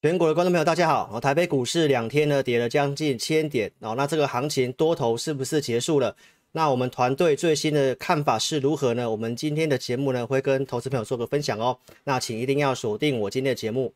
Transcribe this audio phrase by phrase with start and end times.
[0.00, 1.18] 全国的观众朋友，大家好！
[1.18, 6.14] 台北股市两天呢跌了将近千点哦，那这个行情多头是不是结束了？
[6.52, 9.10] 那我们团队最新的看法是如何呢？
[9.10, 13.92] 我们今天的节目呢会跟投资朋友做个分享哦，那请一定要锁定我今天的节目。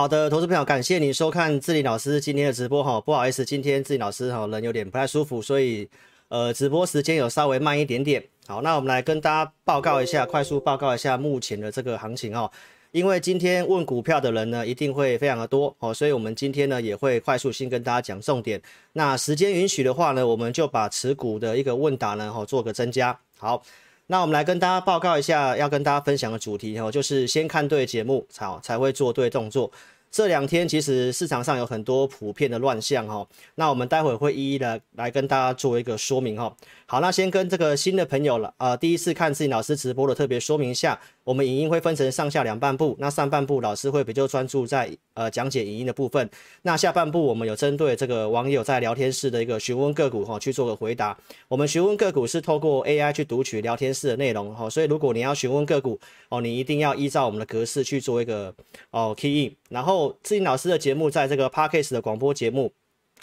[0.00, 2.98] 好的，投资朋友，感谢你收看志林老师今天的直播哈。
[2.98, 5.86] 不好意思，今天志林老师哈人有点不太舒服，所以
[6.28, 8.24] 呃直播时间有稍微慢一点点。
[8.46, 12.50] 好，那我们来跟大家报告一下，快速报告一下目前的这个行情哦。
[12.92, 18.58] 因为今天问股票的人呢一定会非常的多哦，所以我们今天呢也会快速先跟大家讲重点。
[18.94, 23.14] 那时间允许的话呢，我们就把持股的一个问答呢哈做个增加。
[23.36, 23.62] 好，
[24.10, 29.70] 那我们来跟大家报告一下要跟大家分享的主题哦，就是先看对节目，才才会做对动作。
[30.10, 36.52] 这两天其实市场上有很多普遍的乱象哈，那我们待会会一一的来跟大家做一个说明哈。
[36.86, 40.98] 好，那先跟这个新的朋友了，呃，第一次看自己老师直播的特别说明一下，
[41.30, 46.28] 我们影音会分成上下两半部，那上半部老师会比较专注在呃讲解影音的部分，
[46.62, 51.16] 那下半部我们有针对这个网友在聊天室的一个询问个股哈去做个回答。
[51.46, 55.96] 我们询问个股是透过 AI 去读取聊天室的内容哈，所以如果你要询问个股
[56.30, 58.52] 哦，你一定要依照我们的格式去做一个
[58.90, 62.72] 哦 key in，然后志霖老师的节目在这个 Podcast 的广播节目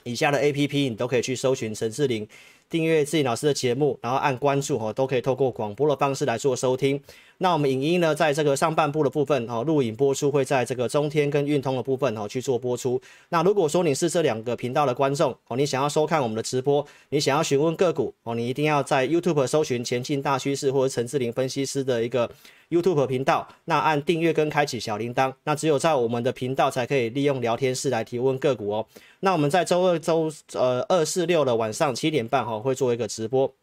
[0.06, 2.26] 以下的 APP 你都可以去搜寻陈志玲。
[2.70, 7.02] 订阅志霖老师的节目，然后按关注哦，都可以透过广播的方式来做收听。
[7.40, 13.00] 那我们影音呢，在这个上半部的部分哦，录影播出会在这个中天跟运通的部分哦去做播出。
[13.30, 22.30] 那如果说你是这两个频道的观众哦，你想要收看我们的直播，你想要询问个股哦，你一定要在 YouTube 搜寻前进大趋势或者陈志玲分析师的一个
[22.70, 25.32] YouTube 频道，那按订阅跟开启小铃铛。
[25.44, 28.86] 那只有在我们的频道才可以利用聊天室来提问个股哦。
[29.20, 33.54] 那我们在周二、周呃二四六的晚上七点半哈会做一个直播。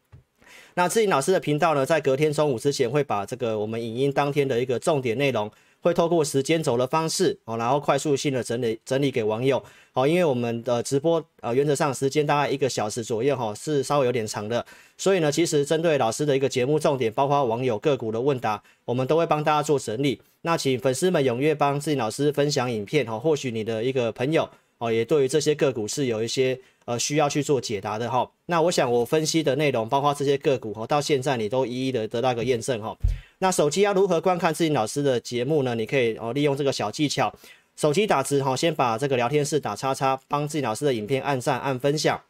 [0.76, 5.48] 那志颖老师的频道呢，在隔天中午之前会把这个我们影音当天的一个重点内容，
[5.80, 9.62] 会透过时间轴的方式哦，然后快速性的整理整理给网友
[9.92, 14.66] 哦，因为我们的直播呃原则上时间大概一个小时左右哈，是稍微有点长的，
[14.98, 20.20] 所以呢，其实针对老师的一个节目重点，包括网友个股的问答，我们都会帮大家做整理。
[20.42, 24.48] 那请粉丝们踊跃帮志颖老师分享影片哈，或许你的一个朋友
[24.78, 26.58] 哦，也对于这些个股是有一些。
[26.86, 28.30] 呃，需要去做解答的哈。
[28.46, 32.94] 那我想我分析的内容，包括这些个股哈，到现在你都一一的得到一个验证哈。
[33.38, 35.74] 那手机要如何观看志霖老师的节目呢？
[35.74, 37.34] 你可以哦利用这个小技巧，
[37.76, 42.20] 手机打字哈，先把这个聊天室打叉叉，帮志霖老师的影片按赞按分享。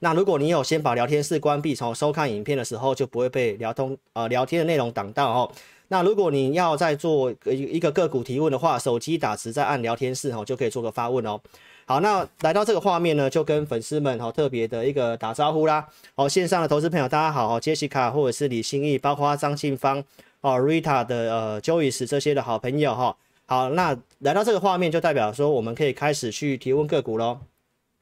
[0.00, 5.50] 那如果你有先把聊天室关闭，从收看影片的时候就不会被聊通呃聊天的内容挡到哦。
[5.88, 11.40] 那如果你要再做一一个个股提问的话，手机打字再按聊天室哈，就可以做个发问哦。
[11.88, 15.88] 好，那来到这个画面呢，就跟粉丝们哈特别的一个打招呼啦。
[16.16, 20.04] 哦，线上的投资朋友大家好，哦，杰西卡或者是李心义，包括张庆芳，
[20.42, 23.16] 哦，Rita 的呃 Joyce 这些的好朋友哈。
[23.46, 27.38] 好，那来到这个画面就代表说我们可以开始去提问个股喽。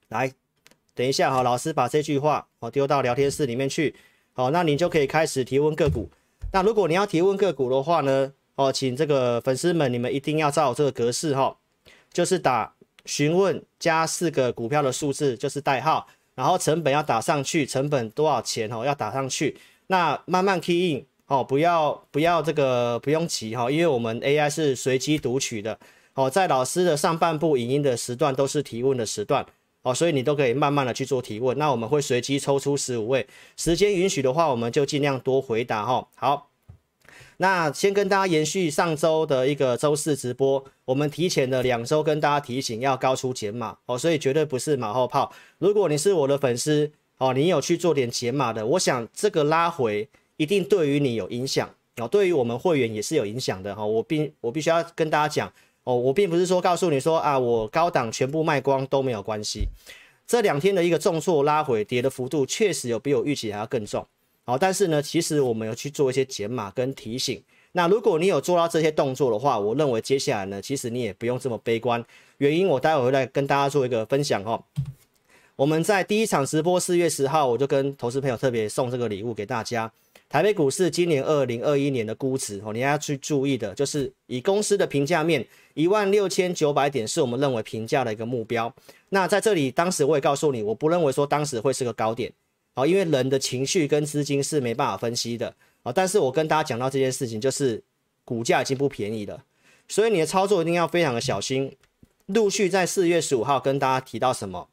[0.08, 0.32] 来，
[0.92, 3.94] 等一下哈，老师把这句话哦丢到聊天室里面去。
[4.32, 6.10] 好，那你就可以开始提问个股。
[6.50, 11.56] 那如果你要提问个股的话呢，哦，请这个粉丝们你们一定要照这个格式哈，
[12.12, 12.72] 就是打。
[13.06, 18.84] 询问加四个股票的数字就是代号，然后成本要打上去，成本多少钱哦？
[18.84, 19.56] 要打上去。
[19.86, 25.78] 那慢慢 key in 哦，不要不要这个不用急哈，因为我们 AI 是随机读取的
[26.14, 29.46] 哦，在老师的上半部影音的时段都是提问的时段
[29.82, 31.56] 哦，所以你都可以慢慢的去做提问。
[31.56, 36.08] 那我们会随机抽出十五位，时间允许的话，我们就尽量多回答哈。
[36.16, 36.45] 好。
[37.38, 45.30] 那先跟大家延续上周的一个周四直播，我们提前的两周跟大家提醒要高出减码哦，所以绝对不是马后炮。
[45.58, 50.08] 如果你是我的粉丝哦，你有去做点减码的，我想这个拉回
[50.38, 53.84] 一定对于你有影响哦，对于我们会员也是有影响的哈。
[53.84, 55.52] 我并我必须要跟大家讲
[55.84, 59.68] 哦，我并不是说告诉你说啊，我高档全部卖光都没有关系。
[60.26, 64.04] 这两天的一个重挫拉回跌的幅度确实有比我预期还要更重。
[64.48, 67.42] 好，但是呢，其实我们有去做一些减码跟提醒。
[67.72, 72.02] 那如果你有做到这些动作的话，我认为接下来呢，其实你也不用这么悲观。
[72.38, 74.62] 原因我待会会来跟大家做一个分享哦。
[75.56, 79.90] 我们在第一场直播四月十号，我就跟投资朋友特别送这个礼物给大家。
[80.28, 85.44] 台北股市今年二零二一年的估值哦，你要去注意的就是以公司的评价面
[85.74, 88.72] 一万六千九百点是我们认为评价的一个目标。
[89.08, 92.32] 那在这里，当时我也告诉你，我不认为说当时会是个高点。
[92.76, 97.82] 好，因为人的情绪跟资金是没办法分析的啊，但是我跟大家讲到这件事情，就是
[98.22, 99.42] 股价已经不便宜了，
[99.88, 101.74] 所以你的操作一定要非常的小心。
[102.26, 104.68] 陆续在四月十五号跟大家提到什么？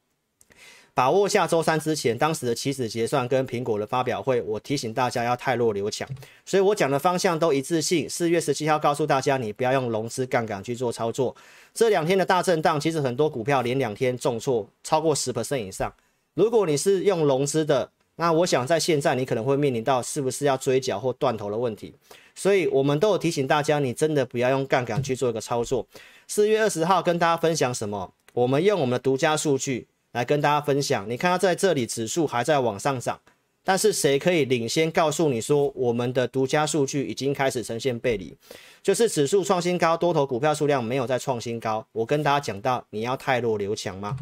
[0.94, 6.06] 把握下周三之前，当时的起始结算跟苹果的发表会，我提醒大家要太弱留强，
[6.46, 8.10] 所以我讲的方向都一致性。
[8.10, 11.34] 四月十七号告诉大家，你不要用融资杠杆去做操作。
[11.74, 15.92] 这两天的大震荡，其实很多股票连两天重挫超过十 percent 以上。
[16.36, 21.94] 如果你是用融资的，那我想在现在你可能会面临到是不是要追缴或断头的问题。
[22.36, 25.86] 所以我们都有提醒大家，你真的不要用杠杆去做一个操作。
[26.28, 28.12] 四月二十号跟大家分享什么？
[28.34, 31.08] 我们用我们的独家数据来跟大家分享。
[31.08, 33.20] 你看到在这里指数还在往上涨，
[33.64, 38.36] 但是谁可以领先告诉你说我们的独家数据已经开始呈现背离？
[38.82, 41.86] 就是指数创新高，多头股票数量没有再创新高。
[41.92, 44.18] 我跟大家讲到，你要太弱留强吗？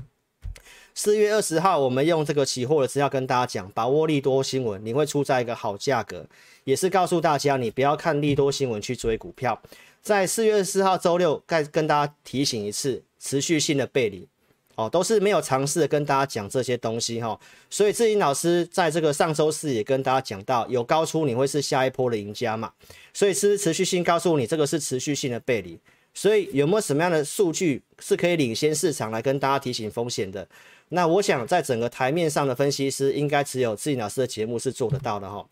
[0.94, 6.26] 四月二十号，我们用这个期货的资料跟大家讲，把握利多新闻，你会出在一个好价格，
[6.64, 9.60] 也是告诉大家，你不要看利多新闻去追股票。
[10.02, 14.28] 在四月二十四号周六，再跟大家提醒一次，持续性的背离，
[14.76, 17.40] 哦，都是没有尝试跟大家讲这些东西哈、
[17.70, 22.72] 所以志英老师在这个上周四也跟大家讲到，有高出你会是下一波的赢家嘛。
[23.14, 25.80] 所以是持续性告诉你，这个是持续性的背离。
[26.14, 30.46] 所以有没有什么样的数据是可以领先市场来跟大家提醒风险的？
[30.94, 35.46] 那我想在整个台面上的分析师，应该只有志霖老师的节目是做得到的哈、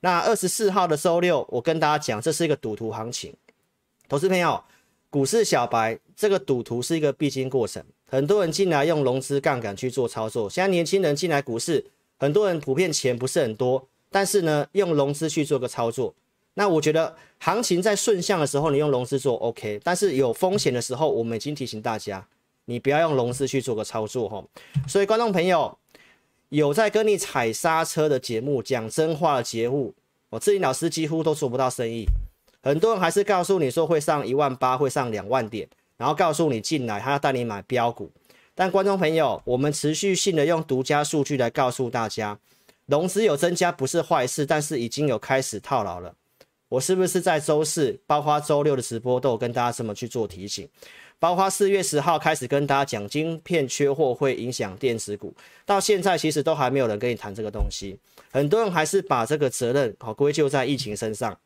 [0.00, 3.32] 那二十四号的周六，我跟大家讲，这是一个赌徒行情。
[4.08, 4.62] 投资朋友，
[5.08, 7.82] 股市小白这个赌徒是一个必经过程。
[8.08, 11.86] 很多人进来用融资杠杆去做操作，现在年轻人进来股市，
[12.18, 16.12] 很多人普遍钱不是很多，但是呢，用融资去做个操作。
[16.54, 22.26] 那我觉得行情在顺向的时候，你用融资做 OK，但是有风险的时候，我们已经提醒大家，
[22.72, 24.42] 你不要用融资去做个操作哈。
[24.88, 25.78] 所以观众朋友
[26.48, 29.94] 有在跟你踩刹车的节目，讲真话的节目，
[30.30, 32.06] 我自己老师几乎都做不到生意。
[32.62, 38.10] 很多人还是告诉你说会上一万八，会上两万点，然后告诉你进来，他要带你买标股。
[38.54, 42.38] 但观众朋友，我们持续性的用独家数据来告诉大家，
[42.86, 46.14] 融资有增加不是坏事，但是已经有开始套牢了。
[46.68, 50.68] 我是不是在周四，包括周六的直播都有跟大家这么去做提醒？
[51.22, 55.32] 包括四月十号开始跟大家讲，晶片缺货会影响电子股，
[55.64, 57.96] 到现在其实都还没有人跟你谈这个东西。
[58.32, 61.38] 很多人还是把这个责任好归咎在疫情身上。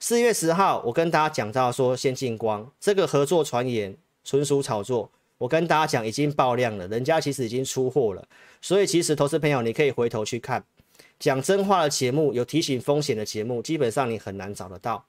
[0.00, 3.94] 四月十号，我跟大家讲到说，先进光这个合作传言
[4.24, 5.10] 纯属炒作。
[5.36, 8.26] 我跟大家讲，已经爆量了，人家其实已经出货了。
[8.62, 10.64] 所以其实投资朋友，你可以回头去看
[11.18, 15.04] 讲真话的节目，有提醒风险的节目，基本上你很难找得到。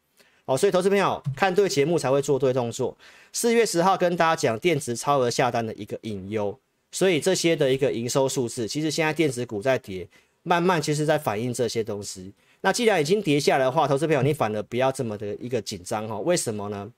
[0.50, 2.98] 哦，所以投资朋友看对节目才会做对动作。
[3.32, 6.58] 四月十号跟大家讲电子超额下单的一个隐忧，
[6.92, 10.08] 所以这些的一个营收数字，其实现在电子股在跌，
[10.42, 12.34] 慢慢其实在反映这些东西。
[12.62, 16.18] 那既然已经跌下来的话，投资朋友你反而不要这么的一个紧张哈。
[16.18, 16.92] 为什么呢？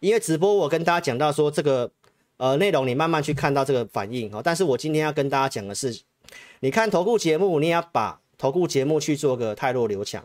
[0.00, 1.90] 因为直播我跟大家讲到说这个
[2.38, 4.40] 呃内容，你慢慢去看到这个反应哈。
[4.42, 6.00] 但是我今天要跟大家讲的是，
[6.60, 10.24] 你看投顾节目，你要把投顾节目去做个太弱留强。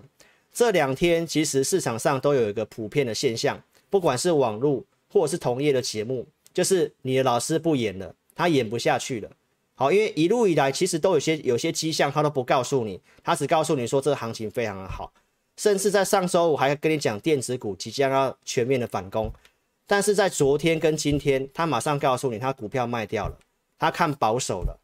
[0.52, 9.30] 这两天其实市场上都有一个普遍的现象，不管是网络或者是同业的节目，就是你的老师不演了，他演不下去了。
[9.76, 15.14] 好，因为一路以来其实都有些有些迹象，他都不告诉你，他只告诉你说这个行情非常的好，
[15.56, 19.32] 甚至在上周五还跟你讲电子股即将要全面的反攻，
[19.88, 23.38] 但是在昨天跟今天，他马上告诉你他股票卖掉了，
[23.78, 24.78] 他看保守了，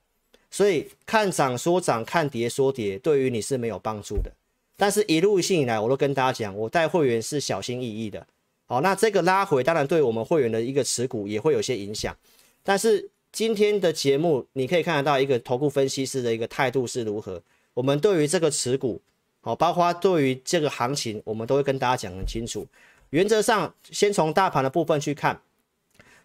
[0.49, 4.31] 所以看涨说涨，看跌说跌，对于你是没有帮助的。
[4.77, 8.25] 但是一路性以来，我都跟大家讲，我带会员是小心翼翼的。
[8.65, 12.15] 好，那这个拉回当然对我们会员的一个持股也会有些影响，
[12.63, 13.09] 但是。
[13.31, 17.43] 今天的节目，你可以看得到一个投顾分析师的一个态度是如何。
[17.73, 19.01] 我们对于这个持股，
[19.41, 22.65] 好，包括对于这个行情，我们都会跟大家讲很清楚。
[23.09, 25.41] 原则上，先从大盘的部分去看，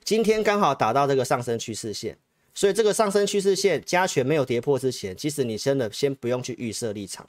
[0.04, 2.16] 今天刚好打到这个上升趋势线，
[2.54, 7.26] 所以这个上升趋势线加权没有跌破之前，其实你真的先不用去预设立场。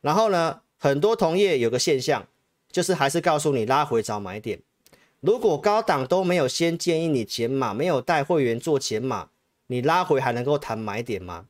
[0.00, 2.26] 然后呢，很多同业有个现象，
[2.70, 4.60] 就是还是告诉你拉回找买点。
[5.20, 9.30] 如果高档都没有先建议你减码，没有带会员做减码，
[9.66, 11.46] 你拉回还能够谈买点吗？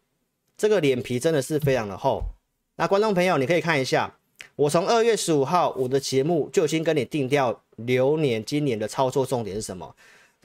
[0.56, 2.22] 这个脸皮真的是非常的厚。
[2.76, 4.16] 那观众朋友，你可以看一下，
[4.54, 9.94] 我从二月十五号我的节目就已经跟你定调流年今年的操作重点是什么？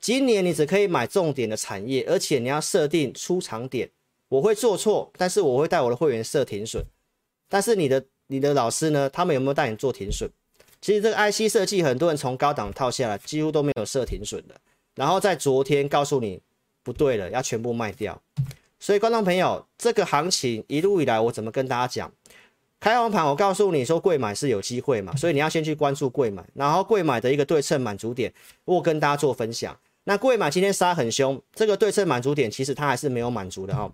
[0.01, 3.89] 今年你只可以买重点的产业，而且你要设定出场点。
[4.27, 6.84] 我会做错，但是我会带我的会员设停损。
[7.51, 9.10] 但是你的你的老师呢？
[9.10, 10.29] 他们有没有带你做停损？
[10.79, 14.55] 其实这个 IC 设计，很多人从高档套下来，几乎都没有设停损的。
[14.96, 16.41] 然后在昨天告诉你
[16.81, 18.22] 不对了，要全部卖掉。
[18.79, 22.10] 所以观众朋友，这个行情一路以来，我怎么跟大家讲？
[22.79, 29.77] 开红盘，我告诉你说，贵买是有机会嘛，所以你要先去关注贵买，然后贵买的一个对称满足点，我跟大家做分享。
[30.05, 33.93] 那贵买今天杀很凶，这个对称满足点其实它还是没有满足的哈、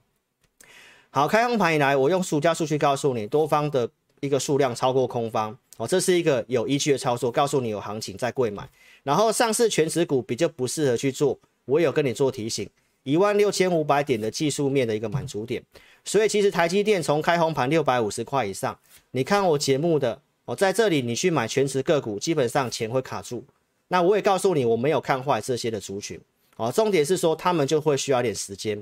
[1.09, 8.69] 好，开红盘以来，我用数价数据告诉你，多方的一个数量超过空方，哦，这是一个有依据的操作，告诉你有行情在贵买。
[9.03, 12.69] 然后上市全值股比较不适合去做，我有跟你做提醒，
[13.03, 15.63] 一万六千五百点的技术面的一个满足点。
[16.05, 18.77] 所以其实台积电从开红盘六百五十块以上，
[19.11, 23.43] 你看我节目的，我在这里你去买全值个股，基本上钱会卡住。
[23.87, 26.19] 那我也告诉你，我没有看坏这些的族群，
[26.57, 28.79] 哦，重点是说他们就会需要点时间。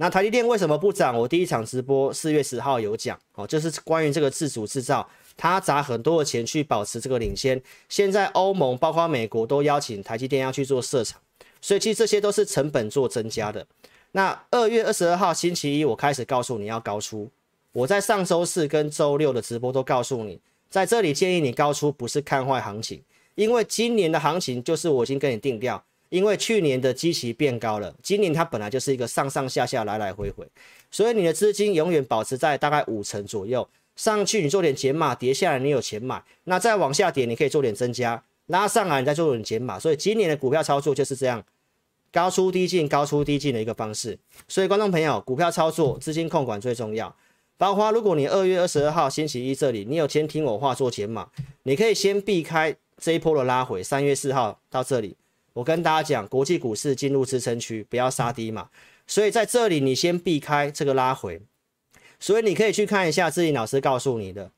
[0.00, 1.16] 那台积电为什么不涨？
[1.18, 7.60] 我第一场直播四月十号有讲，哦，就是关于这个自主制造，它砸很多的钱去保持这个领先。
[7.88, 11.20] 现在欧盟包括美国都邀请台积电要去做设厂，
[11.60, 13.66] 所以其实这些都是成本做增加的。
[14.12, 17.28] 那二月二十二号星期一，我开始告诉你要高出。
[17.72, 20.40] 我在上周四跟周六的直播都告诉你，
[20.70, 23.02] 在这里建议你高出，不是看坏行情，
[23.34, 30.46] 因为今年的行情就是我已经跟你定调，因为去年的基期变高了，今年它本来就是一个上上下下来来回回，
[30.90, 33.68] 所以你的资金永远保持在大概五成左右。
[33.96, 39.78] 上去你做点减码，跌下来你有钱买，那再往下跌你可以做点增加，拉上来你再做点减码。
[39.78, 41.44] 所以今年的股票操作就是这样。
[42.10, 47.14] 高出低进，高出低进的一个方式，所以观众朋友，股票操作资金控管最重要。
[47.58, 51.28] 包括如果你二月二十二号星期一这里，你有先听我话做减码，
[51.64, 53.82] 你可以先避开这一波的拉回。
[53.82, 55.16] 三月四号到这里，
[55.58, 58.68] 我跟大家讲，国际股市进入支撑区，不要杀低嘛。
[59.08, 61.42] 所以在这里你先避开这个拉回，
[62.20, 64.52] 所以你可以去看一下志霖老师告诉你的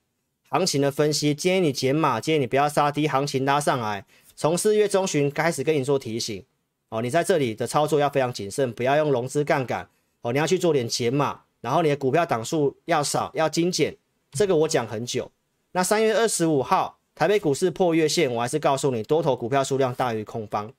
[0.50, 4.04] 行情的分析，建议你减码，建议你不要杀低，行情拉上来，
[4.36, 6.44] 从四月中旬开始跟你做提醒。
[6.90, 9.88] 哦，你在这里的操作要非常谨慎，不要用融资杠杆。
[10.20, 13.96] 哦，你要去做点减码，然后你的股票档数要少，要精简。
[14.32, 15.30] 这个我讲很久。
[15.72, 20.70] 那三月二十五号，台北股市破月线，我还是告诉你，多头股票数量大于空方，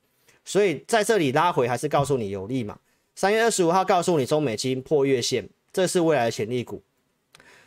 [0.43, 2.77] 所以在这里拉回还是告诉你有利嘛。
[3.15, 6.81] 三月二十五号告诉你中美金破月线，这是未来的潜力股。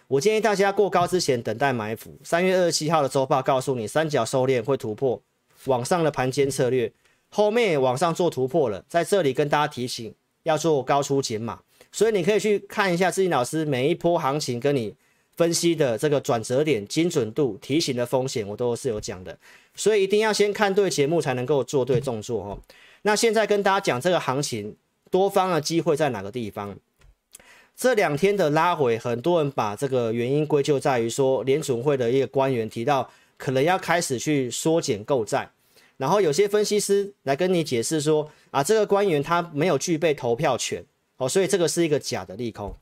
[0.09, 2.19] 我建议大家过高之前等待埋伏。
[2.23, 5.21] 三月二十七号的周报告诉你，三角收敛会突破
[5.64, 6.93] 往上的盘间策略。
[7.31, 10.14] 后面也往上做突破了，在这里跟大家提醒
[10.45, 14.95] 要做高出减码，所以你可以去看一下志霖老师每一波行情跟你
[15.37, 19.37] 分析的这个转折点精准度、提醒的风险，我都是有讲的，
[19.75, 22.59] 所以一定要先看对节目才能够做对动作哦。
[23.02, 24.76] 那现在跟大家讲这个行情
[25.11, 26.76] 多方的机会在哪个地方？
[27.76, 35.50] 这两天的拉回，很多人把这个原因归咎在于说联储会的一个官员提到可能要开始去缩减购债。
[35.97, 40.85] 然后有些分析师来跟你解释说啊，这个官员他没有具备投票权
[41.16, 42.75] 哦，所以这个是一个假的利空。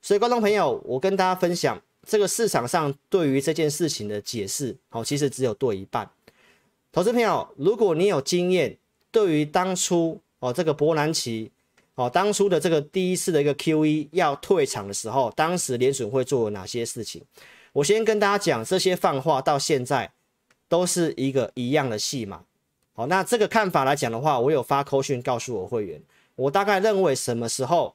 [0.00, 6.08] 所以观众朋友，我跟大家分享这个市场上对于这件事情的解释哦，其实只有对一半。
[6.96, 8.74] 投资朋友，如果你有经验，
[9.10, 11.50] 对于当初哦这个伯南奇
[11.94, 17.22] 哦当初的这个第一次的一个 QE 要退场的时候，当时联准会做哪些事情？
[17.74, 20.10] 我先跟大家讲，这些放话到现在
[20.70, 22.42] 都是一个一样的戏码。
[22.94, 26.00] 好，那这个看法来讲的话，我有发扣讯告诉我会员，
[26.34, 27.94] 我大概认为什么时候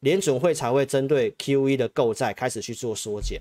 [0.00, 3.40] 联准会才会针对 QE 的购债开始去做缩减。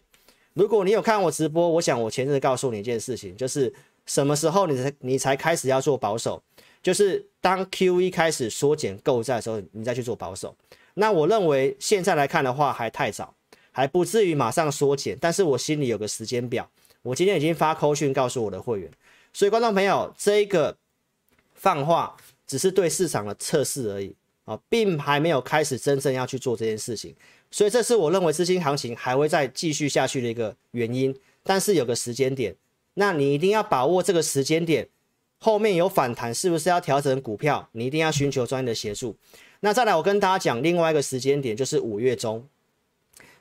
[0.54, 3.74] 如果你有看我直播，我想我前阵告诉你一件事情，就是
[4.06, 6.42] 什么时候你才你才开始要做保守，
[6.82, 10.56] 就是当 QE 开始缩减购债的时候，你再去做保守。
[10.94, 13.34] 那我认为现在来看的话还太早，
[13.72, 16.70] 还不至于马上缩减，但是我心里有个时间表，
[17.02, 18.92] 我今天已经发扣讯告诉我的会员，
[19.34, 20.78] 所以观众朋友这一个。
[21.54, 22.18] 放话
[22.48, 24.12] 只是对市场的测试而已
[24.46, 27.16] 啊，并还没有开始真正要去做这件事情，
[27.52, 31.16] 所以这是我认为资金行情还会再继续下去的一个原因。
[31.44, 32.56] 但是有个时间点，
[32.96, 34.88] 那你一定要把握这个时间点，
[35.40, 37.70] 后面有反弹，是不是要调整股票？
[37.72, 39.16] 你一定要寻求专业的协助。
[39.62, 42.48] 那再来，我跟大家讲另外一个时间点，就是五月中，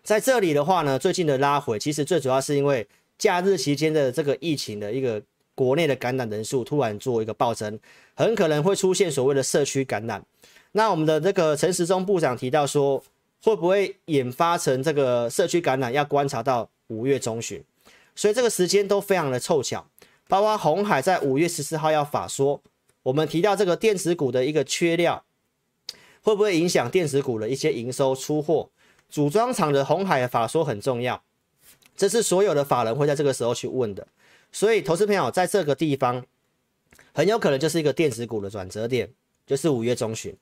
[0.03, 2.87] 在这里的话呢，最近的拉回其实最主要是因为
[3.19, 5.23] 假日期间的这个疫情的一个。
[5.53, 7.79] 国内的感染人数突然做一个暴增，
[8.15, 10.25] 很可能会出现所谓的社区感染。
[10.73, 13.03] 那我们的这个陈时中部长提到说，
[13.43, 15.93] 会不会引发成这个社区感染？
[15.93, 17.63] 要观察到五月中旬，
[18.21, 19.87] 所以这个时间都非常的凑巧。
[20.29, 22.63] 包括红海在五月十四号要法说，
[23.05, 25.25] 我们提到这个电子股的一个缺料，
[26.21, 28.69] 会不会影响电子股的一些营收出货？
[29.09, 31.23] 组装厂的红海的法说很重要，
[31.97, 34.07] 这是所有的法人会在这个时候去问的。
[34.53, 36.23] 所以，投资朋友在这个地方
[37.15, 39.11] 很有可能就是一个电子股的转折点，
[39.47, 40.37] 就是五月中旬。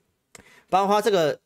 [0.68, 1.38] 包括这个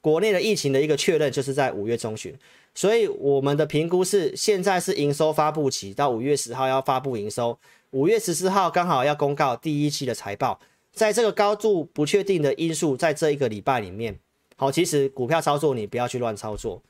[0.00, 2.34] 国内的疫情的一个确认就是在五月中旬，
[2.74, 7.58] 所以我们的评估是现在是营收发布期，到五月十号要发布营收，
[7.90, 10.58] 五月十四号刚好要公告第一期的财报，
[10.92, 14.18] 在这个高度不确定的因素，在这一个礼拜里面，
[14.56, 16.82] 好，其实股票操作你不要去乱操作，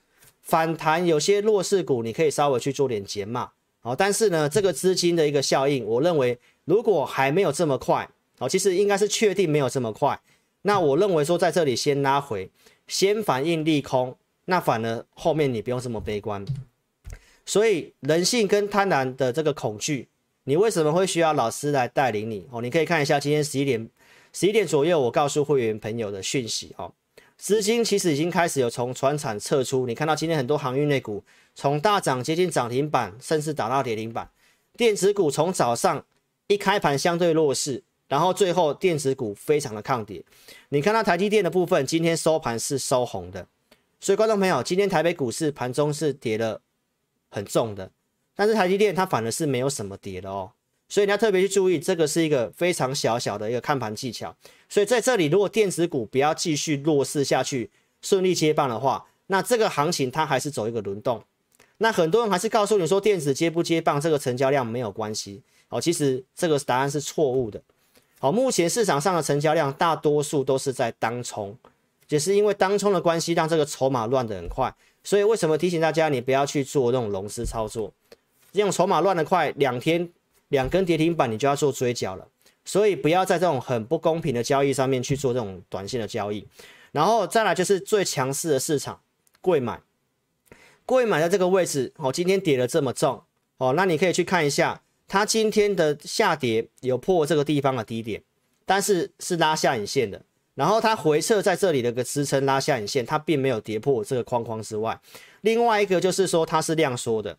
[0.42, 8.08] 反弹有些弱势股你可以稍微去做点减码，好，但是呢，这个资金的一个效应，我认为如果还没有这么快。
[8.38, 10.18] 好，其实应该是确定没有这么快。
[10.62, 12.50] 那我认为说在这里先拉回，
[12.90, 14.16] 先反映利空，
[14.46, 16.44] 那反而后面你不用这么悲观。
[17.46, 20.08] 所以人性跟贪婪的这个恐惧，
[20.42, 22.48] 你为什么会需要老师来带领你？
[22.50, 23.88] 哦，你可以看一下今天十一点
[24.32, 26.74] 十一点左右，我告诉会员朋友的讯息。
[26.78, 26.92] 哦，
[27.38, 29.86] 资金其实已经开始有从船产撤出。
[29.86, 31.22] 你看到今天很多航运类股
[31.54, 34.28] 从大涨接近涨停板，甚至打到跌停板。
[34.76, 36.04] 电子股从早上
[36.48, 37.84] 一开盘相对弱势。
[38.10, 40.20] 然后最后电子股非常的抗跌，
[40.70, 43.46] 你看到台积电的部分今天收盘是收红的，
[44.00, 46.60] 所以观众朋友，今天台北股市盘中是跌了
[47.30, 47.88] 很重的，
[48.34, 50.50] 但是台积电它反而是没有什么跌的哦，
[50.88, 54.36] 所以你要特别去注意，这个是一个非常小小的一个看盘技巧。
[54.68, 57.70] 所以在这里，如果电子股不要继续弱势下去，
[58.02, 61.22] 顺利接棒的话，那这个行情它还是走一个轮动。
[61.78, 67.62] 那很多人还是告诉你说电子接不接棒，这个成交量没有关系哦，其实这个答案是错误的。
[68.22, 71.56] 好，目前市场上的成交量大多数都是在当冲，
[72.10, 74.74] 也是因为当冲的关系，让这个筹码乱得很快。
[75.02, 77.90] 所以为什么提醒大家，你不要去做那种融资操作，
[78.52, 80.06] 这种筹码乱得快，两天
[80.48, 82.28] 两根跌停板你就要做追缴了。
[82.62, 86.46] 所以不要在这种很不公平的交易上面去做这种短线的交易。
[86.92, 89.00] 然后再来就是最强势的市场，
[89.40, 89.80] 贵买，
[90.84, 93.22] 贵买在这个位置，哦，今天跌了这么重，
[93.56, 94.82] 哦，那你可以去看一下。
[95.10, 98.22] 它今天的下跌有破这个地方的低点，
[98.64, 100.22] 但是是拉下影线的。
[100.54, 105.00] 然后它回撤在这里的个支撑拉下影线，它并没有跌破这个框框之外。
[105.40, 107.36] 另外一个就是说它是量缩的，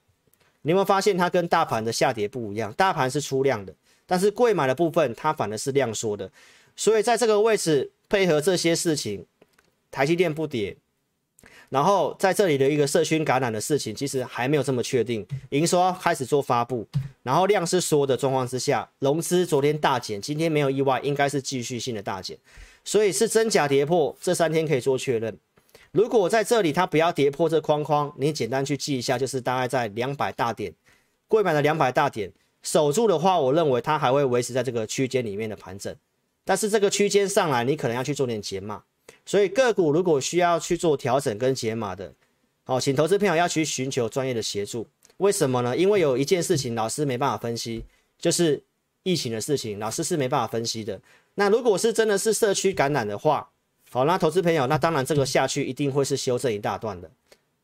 [0.63, 2.73] 你有没有发现它跟大盘的下跌不一样？
[2.73, 3.73] 大盘是出量的，
[4.05, 6.29] 但是贵买的部分它反而是量缩的。
[6.75, 9.25] 所以在这个位置配合这些事情，
[9.89, 10.75] 台积电不跌。
[11.71, 15.25] 然后在这里的一个社区感染的事情，其实还没有这么确定。
[15.51, 16.85] 营收开始做发布，
[17.23, 22.37] 然后量是缩的状况之下，融资昨天大减，今天没有意外，应该是继续性的大减，
[22.83, 25.37] 所以是真假跌破，这三天可以做确认。
[25.93, 30.73] 如果在这里它不要跌破这框框，你简单去记一下，就是大概在两百大点，
[31.29, 35.95] 柜买的两百大点守住的话，我认为它还会维持在这个区间里面的盘整，
[36.43, 38.83] 但是这个区间上来，你可能要去做点减码。
[39.25, 42.13] 所以个股如果需要去做调整跟解码的，
[42.63, 44.87] 好，请投资朋友要去寻求专业的协助。
[45.17, 45.77] 为什么呢？
[45.77, 47.85] 因为有一件事情老师没办法分析，
[48.17, 48.61] 就是
[49.03, 50.99] 疫情的事情，老师是没办法分析的。
[51.35, 53.47] 那如果是真的是社区感染的话，
[53.91, 57.09] 好，那投资朋友，那当然这个下去一定会是修正一大段的。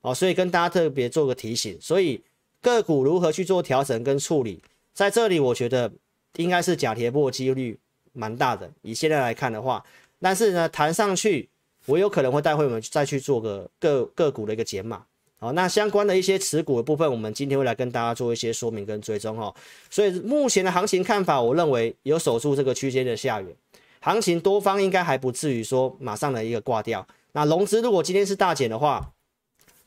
[0.01, 1.77] 好，所以跟大家特别做个提醒。
[1.81, 2.21] 所以
[2.61, 4.61] 个股如何去做调整跟处理，
[4.93, 5.91] 在这里我觉得
[6.35, 7.79] 应该是假跌破几率
[8.13, 8.71] 蛮大的。
[8.83, 9.83] 以现在来看的话。
[10.19, 11.49] 但是呢，弹上去，
[11.85, 15.03] 我有可能会带会我们再去做个个个股的一个减码。
[15.39, 19.53] 好，那相关的一些持股的部分，我们今天会来跟大家做一些说明跟追踪哈。
[19.87, 23.55] 所以目前的行情看法，我认为有守住这个区间的下缘，
[24.01, 27.07] 行情多方应该还不至于说马上的一个挂掉。
[27.33, 29.11] 那融资如果今天是大减的话，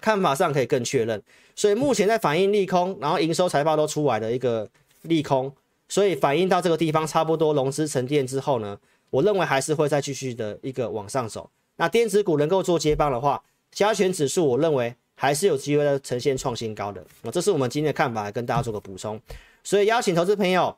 [0.00, 1.20] 看法上可以更确认。
[1.56, 4.70] 所以目前在反映利空，然后营收财报都出来的一个
[5.02, 5.52] 利空，
[5.88, 8.78] 所以反映到这个地方差不多融资沉淀之后呢。
[9.11, 11.51] 我认为还是会再继续的一个往上走。
[11.77, 17.05] 那电子股能够做接棒的话，加权指数我认为还是有机会的呈现创新高的。
[17.23, 19.20] 那这是我们今天的看法，来跟大家做个补充。
[19.62, 20.77] 所以邀请投资朋友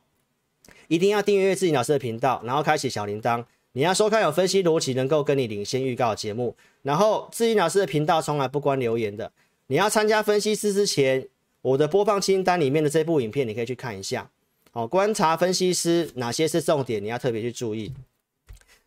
[0.88, 3.44] 一定要订阅自己老师的频道，然后开启小铃铛。
[3.72, 6.54] 你要收看有分析逻辑能够跟你领先预告的节目。
[6.82, 9.32] 然后自己老师的频道从来不关留言的。
[9.68, 11.28] 你要参加分析师之前，
[11.62, 14.30] 我的播放清单里面的这部影片你可以去看一下。
[14.72, 17.92] 好，观察分析师哪些是重点，你要特别去注意。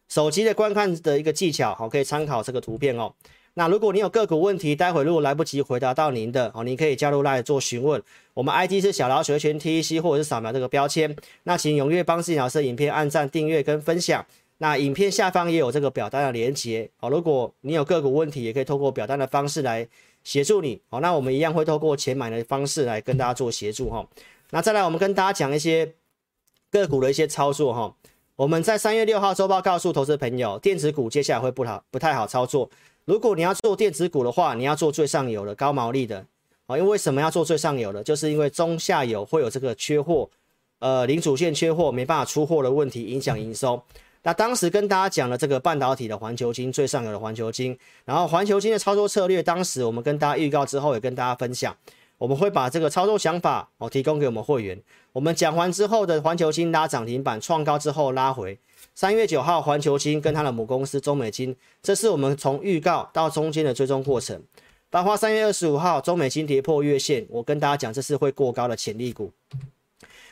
[0.07, 3.13] 手机的观看的一个技巧，好，可以参考这个图片哦。
[3.57, 8.03] 那如果你有个股问题，待会如果来不及回答到您的哦，你可以加入来做询问。
[8.33, 11.15] 我们 ID 是小老鼠全 TEC，或者是扫描这个标签。
[11.43, 14.25] 那请踊跃帮自己老师影片按赞、订阅跟分享。
[14.57, 17.09] 那影片下方也有这个表单的连接哦。
[17.09, 19.87] 如果你有个股问题，也可以透过表单的方式来
[20.25, 20.99] 协助你哦。
[20.99, 24.05] 那我们一样会透过钱买的方式来跟大家做协助哈。
[24.49, 25.93] 那再来，我们跟大家讲一些
[26.69, 27.95] 个股的一些操作哈。
[28.37, 32.69] 我们在三月六号周报告诉投资朋友，电子股接下来会不好不太好操作。
[33.05, 36.17] 如果你要做电子股的话，你要做最上游的高毛利的
[36.65, 38.03] 啊，因为为什么要做最上游的？
[38.03, 40.29] 就是因为中下游会有这个缺货，
[40.79, 43.81] 呃，零组件缺货没办法出货的问题，影响营收。
[44.23, 51.73] 那当时跟大家讲了这个半导体的环球晶最上游的环球晶，然后环球晶的操作策略，当时我们跟大家预告之后，也跟大家分享，
[52.17, 54.77] 我们会把这个操作想法哦提供给我们会员。
[55.15, 58.59] 我们讲完之后的环球金拉涨停板创高之后拉回，
[58.93, 64.43] 三月九号环球金跟它的母公司中美金，这是我们从预告到中间的追踪过程。
[64.89, 69.31] 包括三月二十五号中美金跌破月线，我跟大家讲这是会过高的潜力股。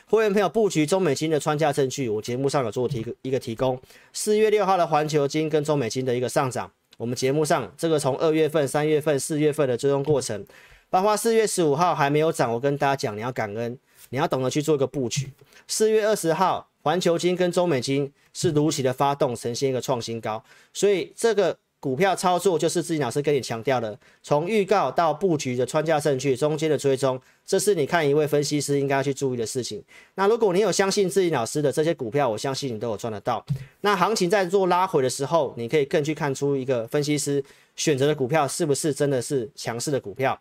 [0.04, 3.80] 会员朋友布局中美金的穿价证据，我节目上有做提一个提供。
[4.12, 10.44] 四月六号的环球金跟中美金的一个上涨，我们节目上这个从二月份、三月份、四月份的追踪过程，
[10.90, 13.78] 包括四月十五号还没有涨，我跟大家讲你要感恩，
[14.14, 15.28] 你要懂得去做一个布局。
[15.66, 21.58] 四月二十号环球金跟中美金是如期的发动，呈现一个创新高，所以这个。
[21.84, 29.84] 股票操作就是自己老师跟你强调的，从预告到布局的穿价证据中间的追踪，这是你看一位分析师应该要去注意的事情。
[30.14, 33.44] 那如果你有相信自己老师的这些股票，我相信你都有赚得到。
[33.82, 37.44] 那行情在做拉回的时候，你可以更去看出一个分析师
[37.76, 40.40] 选择的股票是不是真的是强势的股票。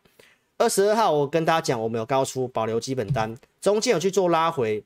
[0.58, 4.84] 二十二号我跟大家讲，我们有高出保留基本单，中间有去做拉回，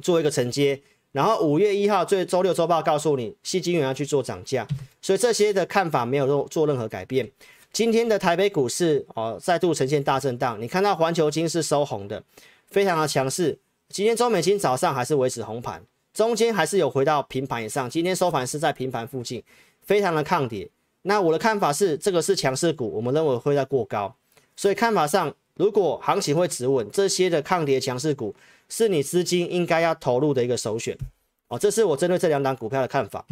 [0.00, 0.80] 做一个承接。
[1.12, 4.66] 然后五月一号最周六周报告诉你，矽晶圆要去做涨价，
[5.00, 7.30] 所以这些的看法没有做做任何改变。
[7.72, 10.60] 今天的台北股市哦，再度呈现大震荡。
[10.60, 12.22] 你看到环球金是收红的，
[12.68, 13.58] 非常的强势。
[13.88, 15.82] 今天中美金早上还是维持红盘，
[16.12, 17.88] 中间还是有回到平盘以上。
[17.88, 19.42] 今天收盘是在平盘附近，
[19.82, 20.68] 非常的抗跌。
[21.02, 24.14] 那我的看法是，这个是强势股，我们认为会在过高。
[24.56, 28.34] 所以看法上，如果行情会止稳，这些的抗跌强势股。
[28.68, 30.98] 是你资金应该要投入的一个首选
[31.46, 33.24] 哦，这是我针对这两档股票的看法。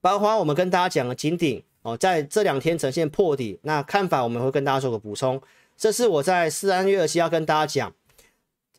[0.00, 5.42] 包括我们跟大家讲的金鼎哦，在这两天呈现破底，那看法我们会跟大家做个补充。
[5.76, 7.92] 这是我在四三月二七号跟大家讲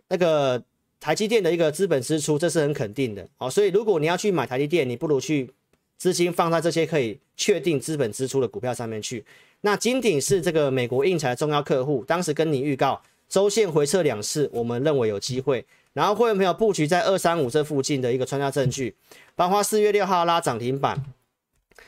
[0.07, 0.63] 那个
[1.01, 3.49] 台积电的一个资本支出，这是很肯定的哦。
[3.49, 5.51] 所以如果你要去买台积电，你不如去
[5.97, 9.25] 资金放在这些可以确定资本支出的股票上面去。
[9.65, 13.01] 那金鼎是这个美国印材重要客户，当时跟你预告。
[13.29, 15.65] 周线回撤两次，我们认为有机会。
[15.93, 18.95] 然后会员朋友布局在二三五这附近的一个穿价证据，
[19.35, 21.01] 包括四月六号拉涨停板，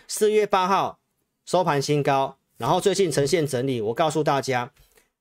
[0.07, 0.99] 四月八号
[1.45, 3.81] 收盘新高，然后最近呈现整理。
[3.81, 4.71] 我告诉大家，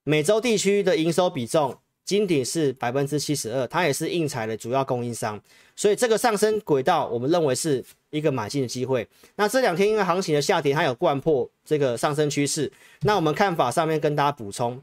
[0.04, 5.40] 美洲地区的营收比重，金鼎是百分之七十二，它也是硬材的主要供应商，
[5.74, 9.06] 所以这个上升轨道，我们认为是一个买进的机会。
[9.36, 14.80] 那这两天因为行情的下跌，它有贯破这个上升趋势，那我们看法上面跟大家补充。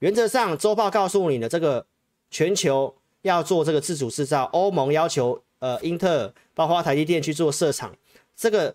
[0.00, 1.86] 原则上，周报告诉你的这个
[2.30, 7.96] 全球要做这个自主制造，欧盟要求呃英特尔、包括台积电去做设厂，
[8.36, 8.74] 这个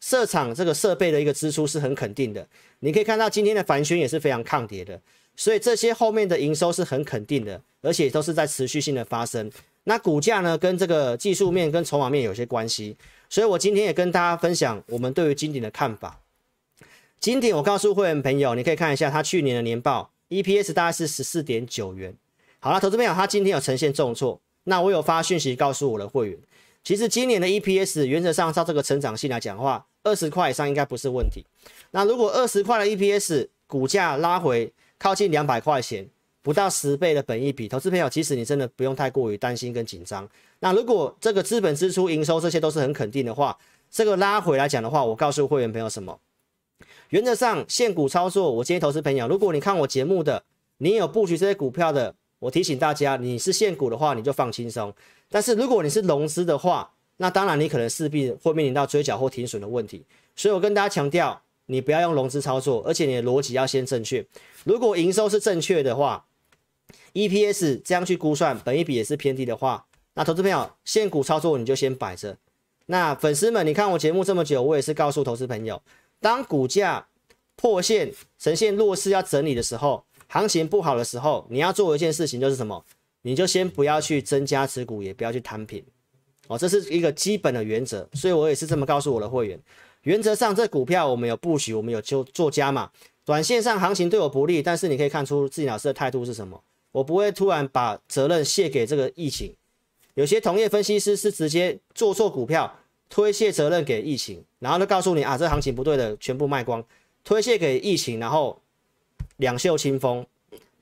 [0.00, 2.48] 设厂这个设备的一个支出是很肯定的。
[2.80, 5.00] 你可以看到今天的凡轩也是非常抗跌的，
[5.36, 9.50] 所以这些后面的营收是很肯定的，而且都是在持续性的发生。
[9.84, 12.96] 那股价呢，跟这个技术面跟筹码面有些关系，
[13.28, 16.20] 所以我今天也跟大家分享我们对于金鼎的看法。
[17.20, 20.10] 金鼎，我告诉会员朋友，你可以看一下他去年的年报。
[20.28, 22.12] EPS 大概是十四点九元。
[22.58, 24.40] 好了，投资朋友，他今天有呈现重挫。
[24.64, 26.38] 那我有发讯息告诉我的会员，
[26.82, 31.44] 其实今年的 EPS 原则上照这个成长性来讲的话，二十块以上应该不是问题。
[31.92, 36.08] 那如果二十块的 EPS 股价拉回靠近两百块钱，
[36.42, 40.28] 不到十倍的本益比，投资朋友，其实你真的不用太过于担心跟紧张。
[40.60, 43.56] 那如果这个资本支出、营收这些都是很肯定的话，
[43.90, 46.18] 这个拉回来讲的话，我告诉会员朋友什么？
[47.10, 50.42] 原则上，现股操作，我建议投资朋友，如果你看我节目的，
[50.78, 54.92] 你有布局这些股票的，我提醒大家，你是现股的话，你就放轻松。
[55.28, 60.04] 但是如果你是融资的话，那当然你可能势必会面临到追缴或停损的问题。
[60.34, 64.24] 所以我跟大家强调，你不要用融资操作，而且你的逻辑要先正确。
[64.64, 66.26] 如果营收是正确的话
[67.12, 72.36] ，EPS 这样去估算，本一比也是偏低的话，那投资朋友现股操作你就先摆着。
[72.86, 75.82] 那粉丝们，你看我节目这么久，我也是告诉投资朋友。
[76.20, 77.08] 当股价
[77.56, 82.84] 破线呈现弱势要整理的时候，行情不好的时候，你要做一件事情就是什么？
[83.22, 85.84] 你就先不要去增加持股，也不要去摊平，
[86.46, 88.08] 哦，这是一个基本的原则。
[88.12, 89.58] 所以我也是这么告诉我的会员。
[90.06, 92.90] 原则上，这股票我们有布局，我们有就做加码。
[93.24, 96.62] 短线上行情对我不利，但是你可以看出自己老师的态度是什么？
[96.92, 99.52] 我不会突然把责任卸给这个疫情。
[100.14, 102.78] 有些同业分析师是直接做错股票。
[103.08, 106.84] 推卸责任给疫情，然后就告诉你啊，这行情不对的，全部卖光，
[107.22, 108.60] 推卸给疫情，然后
[109.36, 110.26] 两袖清风，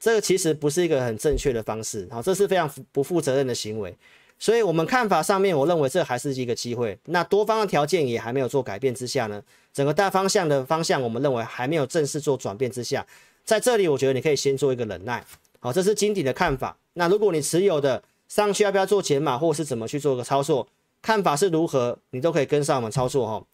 [0.00, 3.94] 这个其实不是一个很正确的方式，好，这是非常不负责任的行为。
[4.38, 6.98] 所以，我们看法上面，我认为这还是一个机会。
[7.06, 9.42] 那多方的条件也还没有做改变之下呢，
[9.72, 13.06] 整个大方向的方向，我们认为还没有正式做转变之下，
[13.44, 15.24] 在这里，我觉得你可以先做一个忍耐，
[15.60, 16.76] 好，这是金鼎的看法。
[16.94, 20.66] 那如果你持有的上去要不要做减码，或是怎么去做个操作？
[21.00, 23.44] 看法是如何，你都可以跟上我们操作哈。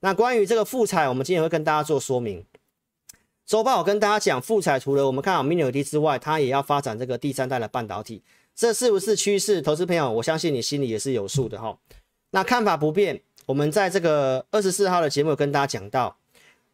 [0.00, 2.44] 那关于这个富采，我们今天会跟大家做说明。
[3.46, 8.22] 周报我跟大家讲，富采除了我们看好 Mini LED 之外，它也要发展这个第三代的半导体，
[8.54, 9.60] 这是不是趋势？
[9.60, 11.76] 投资朋友，我相信你心里也是有数的哈。
[12.30, 16.16] 那看法不变，我们在这个二十四号的节目跟大家讲到，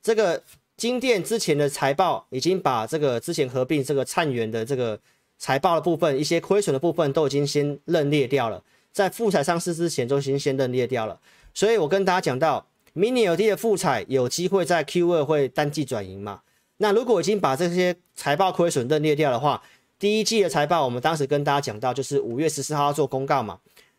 [0.02, 0.42] 这个
[0.76, 4.98] 金电之前的财报已经把这个之前合并这个灿源的这个
[5.38, 8.62] 财报的部分，一些亏损的部分都已经先认列掉了，
[8.92, 11.18] 在富采上市之前都已经先认列掉了。
[11.54, 16.42] 所以我跟大家讲到，Mini LED 的富采有机会在 Q 二会单季转盈嘛？
[16.76, 19.62] 那如果已经把这些财报亏损认列掉的话，
[20.00, 23.58] 第一季的财报我们当时跟大家讲到，就是五月十四号做公告嘛。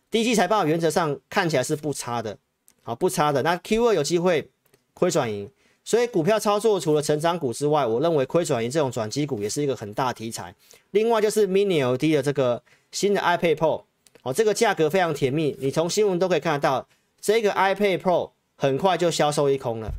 [0.09, 2.35] 第一季财报原则上看起来是不差的，
[2.81, 3.43] 好不差的。
[3.43, 4.49] 那 Q 二有机会
[4.95, 5.47] 亏转盈，
[5.85, 10.55] 所以股票操作除了成长股之外，我认为亏转盈这种转机股也是一个很大题材。
[10.89, 13.83] 另外就是 Mini l d 的这个新的 iPad Pro，
[14.23, 16.87] 哦，这个价格非常甜蜜，你从新闻都可以看得到，
[17.19, 19.91] 这个 iPad Pro 很快就销售一空了。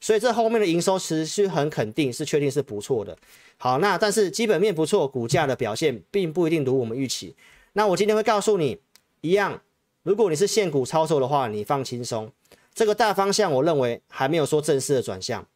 [0.00, 3.16] 所以这后面的营收持续很肯定，是确定是不错的。
[3.58, 7.36] 好，那但是基本面不错，股价的表现并不一定如我们预期。
[7.74, 8.80] 那我今天会告诉你，
[9.20, 9.60] 一样，
[10.02, 12.32] 如果你是现股操作的话，你放轻松。
[12.72, 15.46] 这个大方向我认为还没有说正式的转向，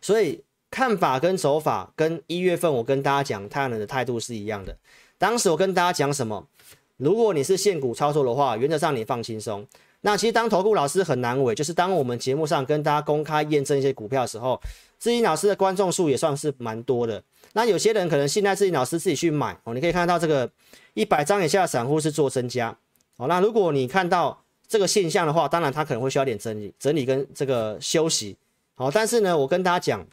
[0.00, 4.76] 所以看法跟走法跟一月份我跟大家讲太阳能的态度是一样的。
[5.16, 6.48] 当时我跟大家讲什么？
[6.96, 9.66] 如果你是现股操作的话，原则上你放轻松。
[10.02, 14.60] 那其实当投顾老师很难为，就是当我们节目上跟大家公开验证一些股票的时候，
[14.98, 17.22] 智霖老师的观众数也算是蛮多的。
[17.52, 20.50] 那有些人可能现在智霖老师自己去买哦，你可以看到这个
[20.94, 22.74] 一百张以下的散户是做增加
[23.16, 23.26] 哦。
[23.26, 28.36] 那如果你看到这个现象的话，当然他可能会需要点整理、整理跟这个休息。
[28.76, 30.06] 好，但是呢，我跟大家讲，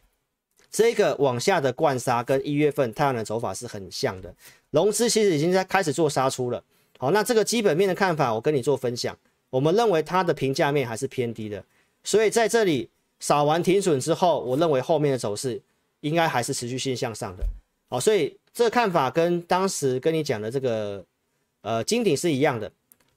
[0.69, 4.35] 这个往下的灌杀跟一月份太阳能走法是很像的，
[4.71, 6.61] 融资其实已经在开始做杀出了。
[6.97, 9.15] 好，那这个基本面的看法，我跟你做分享。
[9.57, 11.63] 我们认为它的评价面还是偏低的，
[12.03, 12.87] 所以在这里
[13.19, 15.59] 扫完停损之后，我认为后面的走势
[16.01, 17.43] 应该还是持续性向上的。
[17.89, 21.03] 好，所以这个看法跟当时跟你讲的这个
[21.61, 22.71] 呃金顶是一样的。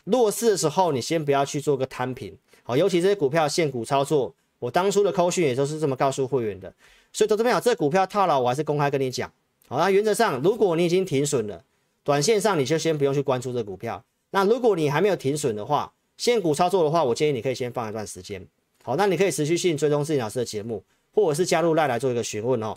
[0.05, 2.35] 弱势的时候，你先不要去做个摊平。
[2.63, 6.73] 好，尤其这些股票现股操作，我当初的扣讯也都是这么告诉会员的。
[7.13, 9.31] 所以投资朋友，这股票套牢，我还是公开跟你讲。
[9.69, 11.63] 好，那原则上，如果你已经停损了，
[12.03, 14.03] 短线上你就先不用去关注这股票。
[14.31, 18.47] 那如果你还没有停损的话，现股操作的话，我建议你可以先放一段时间。
[18.85, 22.75] 好，那你可以持续性追踪智霖老师的节目，或者是加入赖来做一个询问哦。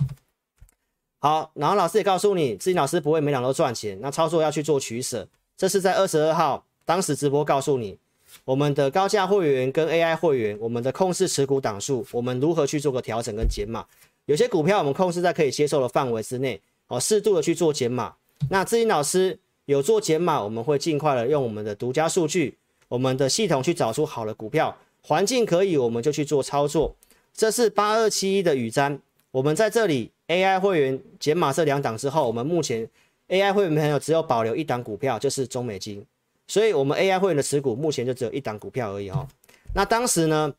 [1.19, 5.27] 好，然后老师也告诉你，智霖老师不会每两都赚钱，那操作要去做取舍。
[5.57, 7.97] 这是在二十二号当时直播告诉你，
[8.45, 13.85] 我们的高价会员跟 AI 会员，我们的控制持股档数，我们如何去做个调整跟减码。
[14.25, 18.15] 有些股票我们控制在可以接受的范围之内，哦，适度的去做减码。
[18.49, 22.57] 那智霖老师有做减码，我们会尽快的用我们的独家数据。
[22.87, 26.95] 我们的系统去找出好的股票，环境可以，我们就去做操作。
[27.33, 28.99] 这是八二七一的雨瞻，
[29.31, 32.87] 我们在这里 AI 会员减码这两档之后，我们目前
[33.29, 36.05] AI 会员朋友只有保留一档股票，就是中美金，
[36.47, 39.27] 所以我们 AI 会员的持股目前就只有一档股票而已哈。
[39.73, 40.53] 那当时呢，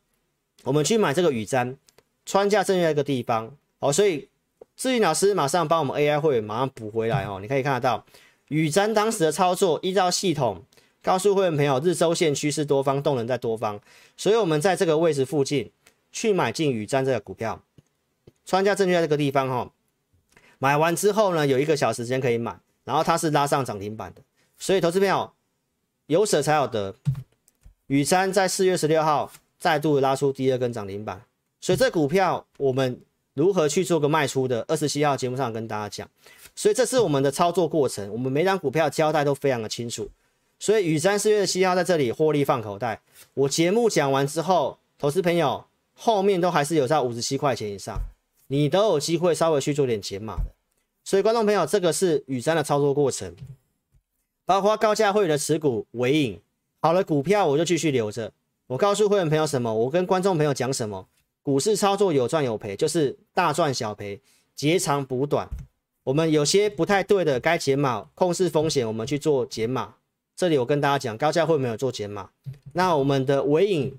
[0.65, 1.77] 我们去买这个雨瞻，
[2.27, 4.29] 穿价正在一个地方哦，所以
[4.77, 7.39] 志云老师马上帮我们 AI 会员马上补回来哦。
[7.41, 8.05] 你可以看得到
[8.49, 10.61] 雨瞻当时的操作，依照系统。
[11.05, 13.79] 告诉会员朋友，日周线趋势多方，动能在多方，
[14.17, 15.71] 所以我们在这个位置附近
[16.11, 17.61] 去买进宇瞻这个股票，
[18.47, 19.71] 穿价证券在这个地方哈，
[20.59, 24.23] 买完之后呢，有一个小时间可以买，然后它是拉上涨停板的，
[24.59, 25.31] 所以投资朋友
[26.07, 26.95] 有舍才有得，
[27.88, 31.21] 宇瞻在四月十六号再度拉出第二根涨停板，
[31.61, 32.99] 所以这股票我们
[33.35, 36.09] 如何去做个卖出的，二十七号节目上跟大家讲，
[36.57, 40.09] 所以这是我们的操作过程，我们每张股票交代都非常的清楚。
[40.59, 43.03] 所以宇山四月七号在这里获利放口袋。
[43.35, 45.64] 我节目讲完之后，投资朋友
[45.95, 48.01] 后面都还是有在五十七块钱以上，
[48.47, 50.53] 你都有机会稍微去做点减码的。
[51.05, 53.35] 所以观众朋友，这个是宇山的操作过程，
[54.47, 56.40] 包括高价会员的持股尾影，
[56.81, 58.33] 好了股票我就继续留着。
[58.69, 59.75] 我告诉会员朋友什么？
[59.75, 61.07] 我跟观众朋友讲什么？
[61.43, 64.19] 股市操作有赚有赔，就是大赚小赔，
[64.55, 65.47] 截长补短。
[66.05, 69.95] 我们有些不太对的，该减码控制风险，我们去做减码。
[70.37, 72.31] 这里我跟大家讲，高价会没有做减码，
[72.73, 73.97] 那我们的尾影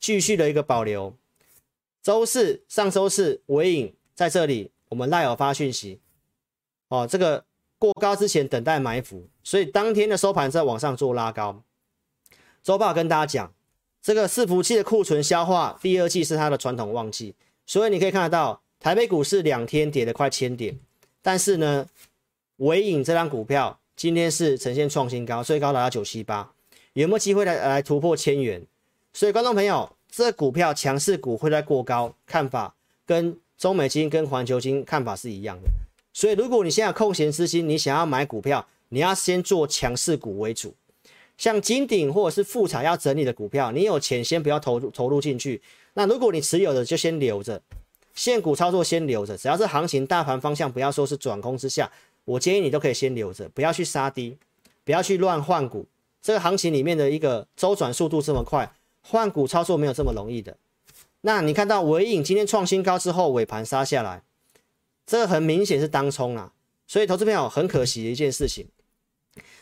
[0.00, 1.14] 继续的一个保留。
[2.02, 6.00] 周四、上周四尾影在这里，我们赖有发讯息，
[6.88, 7.44] 哦，这个
[7.78, 11.62] 过高之前等待埋伏，所以当天的收盘在往上做拉高。
[12.62, 13.54] 周报跟大家讲，
[14.00, 17.34] 这个伺服器的库存消化，第二季是它的传统旺季，
[17.66, 20.78] 所以你可以看得到，台北股市两天跌了快千点，
[21.20, 21.86] 但是呢，
[22.56, 23.78] 尾影这张股票。
[23.96, 26.52] 今天是呈现创新高，最高达到九七八，
[26.94, 28.66] 有没有机会来来突破千元？
[29.12, 32.74] 所以观众朋友，这股票强势股会在过高，看法
[33.06, 35.68] 跟中美金跟环球金看法是一样的。
[36.12, 40.74] 所以如果你现在空闲资金，你想要买股票，你要先做强势股为主，
[41.38, 45.62] 像金鼎或者是富彩要整理的股票，你有钱先不要投入投入进去。
[45.94, 47.62] 那如果你持有的就先留着，
[48.14, 51.90] 现股操作先留着，只要是行情大盘方向不要说是转空之下，
[52.24, 54.38] 我建议你都可以先留着，不要去杀低，
[54.84, 55.86] 不要去乱换股。
[56.22, 60.56] 这个行情里面的一个周转速度这么快，换股操作没有这么容易的。
[61.20, 64.22] 那你看到尾影今天创新高之后尾盘杀下来，
[65.06, 66.52] 这个很明显是当冲啊，
[66.86, 68.66] 所以投资朋友很可惜的一件事情。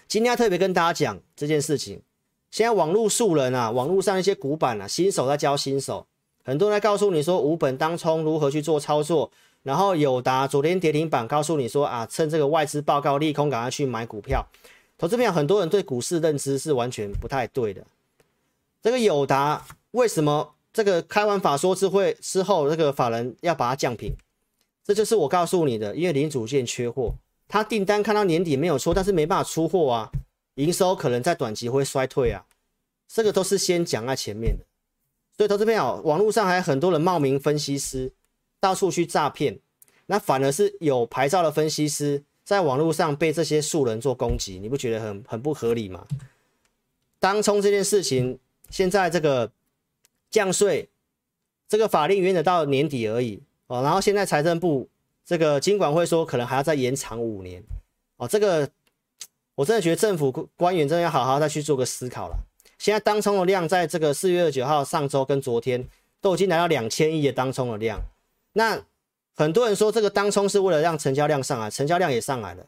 [0.07, 2.03] 今天要特别跟大家讲这件事情。
[2.51, 6.07] 现在网络素人啊，网络上一些古板啊，新手在教新手，
[6.44, 14.46] 很多人在告诉你说无本当冲如何去做操作，然后友达昨天跌停板告诉你说啊，趁这个外资报告利空赶快去买股票。
[14.98, 17.85] 投资朋友很多人对股市认知是完全不太对的。
[18.83, 24.14] 这个友达为什么这个开完法说之会之后，这个法人要把它降评？
[24.85, 27.14] 这就是我告诉你的，因为零组件缺货，
[27.46, 30.11] 他订单看到年底没有错，但是没办法出货啊，
[30.57, 32.44] 营收可能在短期会衰退啊，
[33.07, 34.64] 这个都是先讲在前面的。
[35.37, 38.12] 所以投资朋友，网络上还有很多人冒名分析师，
[38.62, 39.59] 到处去诈骗，
[40.07, 42.22] 那反而是有牌照的分析师。
[42.44, 46.07] 在网络上被这些素人做攻击，你不觉得很很不合理吗？
[47.18, 49.51] 当冲这件事情，现在这个
[50.29, 50.88] 降税，
[51.68, 53.83] 这个法令原则到年底而已哦。
[53.83, 54.88] 然后现在财政部
[55.25, 57.62] 这个金管会说，可能还要再延长五年
[58.16, 58.27] 哦。
[58.27, 58.68] 这个
[59.55, 62.37] 我真的觉得政府官员真的要好好再去做个思考了。
[62.79, 65.88] 现在当冲的量，在这个四月二十九号上周跟昨天
[66.20, 68.01] 都已经来到两千亿的当冲的量，
[68.54, 68.84] 那。
[69.34, 72.62] 很多人说这个当冲是为了让成交量上来，成交量也上来了。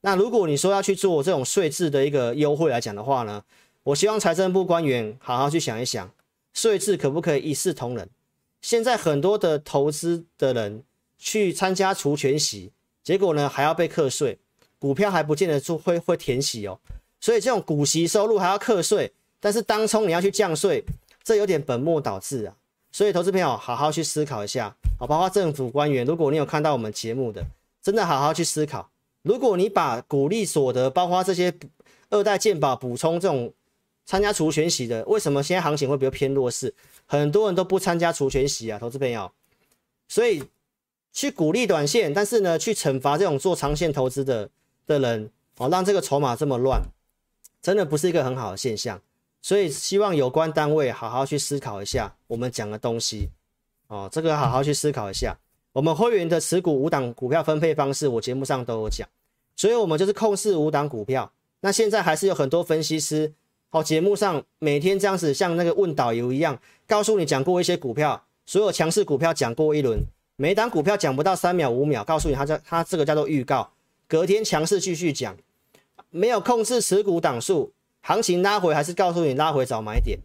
[0.00, 3.44] 那如果你说要去做这种税制的一个优惠来讲的话呢，
[3.84, 6.10] 我希望财政部官员好好去想一想，
[6.52, 8.10] 税制可不可以一视同仁？
[8.60, 10.82] 现在很多的投资的人
[11.18, 12.72] 去参加除权息，
[13.04, 14.40] 结果呢还要被课税，
[14.80, 16.80] 股票还不见得就会会填息哦。
[17.20, 20.82] 所以这种股息收入还要课税，但是当冲你要去降税，
[21.22, 22.56] 这有点本末倒置啊。
[22.90, 27.44] 所以，投资朋友好好去思考一下，好，包括政府官员，如果你有看到我们节目的，
[27.82, 28.90] 真的好好去思考。
[29.22, 31.52] 如果你把股利所得，包括这些
[32.08, 33.52] 二代健保补充这种
[34.06, 36.74] 参加除权息的，为什么现在行情会比较偏弱势？
[37.04, 39.30] 很多人都不参加除权息啊，投资朋友。
[40.08, 40.42] 所以
[41.12, 44.48] 去鼓励短线，但是呢，去惩罚这种做长线投资的
[44.86, 46.82] 的人，哦，让这个筹码这么乱，
[47.60, 49.00] 真的不是一个很好的现象。
[49.40, 53.30] 所以希望有关单位好好去思考一下我们讲的东西
[53.86, 55.38] 哦，这个好好去思考一下。
[55.72, 59.08] 我们会员的持股五档股票分配方式，我节目上都有讲。
[59.54, 61.30] 所以我们就是控制五档股票。
[61.60, 63.32] 那现在还是有很多分析师，
[63.70, 70.00] 哦，节目上每天这样子像那个问导游一样，告诉你讲过一些股票，所有强势股票讲过一轮，
[70.36, 73.70] 每档股票讲不到三秒五秒，告诉你它叫它这个叫做预告，
[74.06, 75.36] 隔天强势继续讲，
[76.10, 77.72] 没有控制持股档数。
[78.02, 80.18] 行情拉回还是告诉你拉回找买点，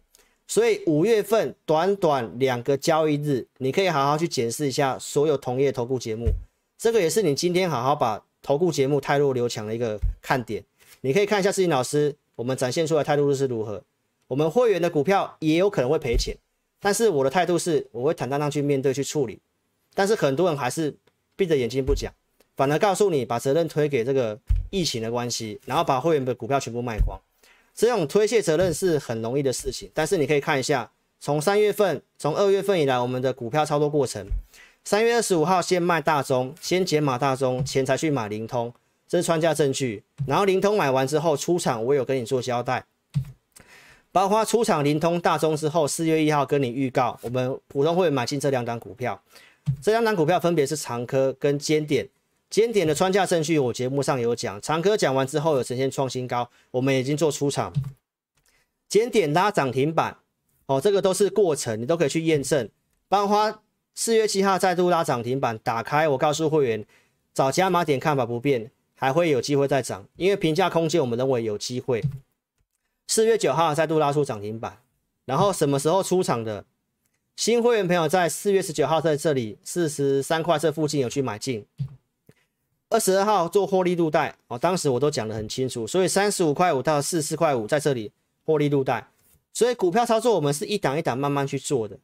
[0.46, 6.26] 所以五月份短短两个交易日，你可以好好去检视一下所有同业投顾节目，
[6.78, 10.64] 这个也是你今天好好把投顾节目太弱留强的一个看点。
[11.00, 13.82] 你可以看一下世锦老师我们展现出来态度是如何。
[14.26, 16.34] 我们会员的股票也有可能会赔钱，
[16.80, 19.38] 但是我的态度是我会坦荡荡去面对去处理。
[19.92, 20.96] 但是很多人还是
[21.36, 22.10] 闭着眼睛不讲，
[22.56, 24.38] 反而告诉你把责任推给这个
[24.70, 27.20] 疫情的关系，然后把会员的股票全部卖光。
[27.74, 34.26] 这种推卸责任是很容易的事情，但是你可以看一下，从三月份、从二月份以来，我们的股票操作过程。
[34.84, 38.72] 三月二十五号先卖大中，先减码大中，钱才去买灵通，
[39.08, 40.04] 这是穿价证据。
[40.26, 42.84] 然后灵通买完之后出场，我有跟你做交代，
[44.12, 49.20] 包括出场灵通大中之后，四月一号跟你预告，我们普通会买进这两档股票，
[49.82, 52.08] 这两档股票分别是长科跟尖点。
[52.54, 54.60] 尖点的穿价证据，我节目上有讲。
[54.60, 57.72] 长科讲完之后有呈现创新高，我们已经做出场。
[58.88, 60.18] 尖点拉涨停板，
[60.66, 62.70] 哦，这个都是过程，你都可以去验证。
[63.08, 63.60] 班花
[63.96, 66.86] 四月七号再度拉涨停板，打开，我告诉会员，
[67.34, 72.04] 找加码点看法不变，还会有机会再涨，因为评价空间我们认为有机会。
[73.08, 74.78] 四月九号再度拉出涨停板，
[75.24, 76.64] 然后什么时候出场的？
[77.34, 81.66] 新会员朋友在四月十九号在这里四十三块这附近有去买进。
[82.94, 88.12] 二十二号做获利入袋哦，当时我都讲得很清楚，所以三十五块五到四十四块五在这里
[88.44, 89.04] 获利入袋，
[89.52, 91.98] 所以股票操作我们是一档一档慢慢去做的，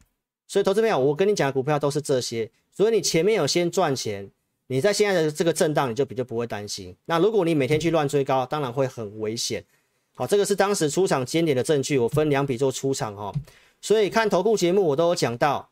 [0.48, 4.28] 所以投资朋友，我跟你讲的股票都是这些，所以你前面有先赚钱，
[4.66, 6.92] 你在现在的这个震荡你就比较不会担心。
[7.04, 9.64] 那如果你每天去乱追高，当然会很危险。
[10.16, 13.32] 好，这个是当时出场尖点的证据，我分两笔做出场哈。
[13.80, 15.70] 所以看投顾节目我都有讲到，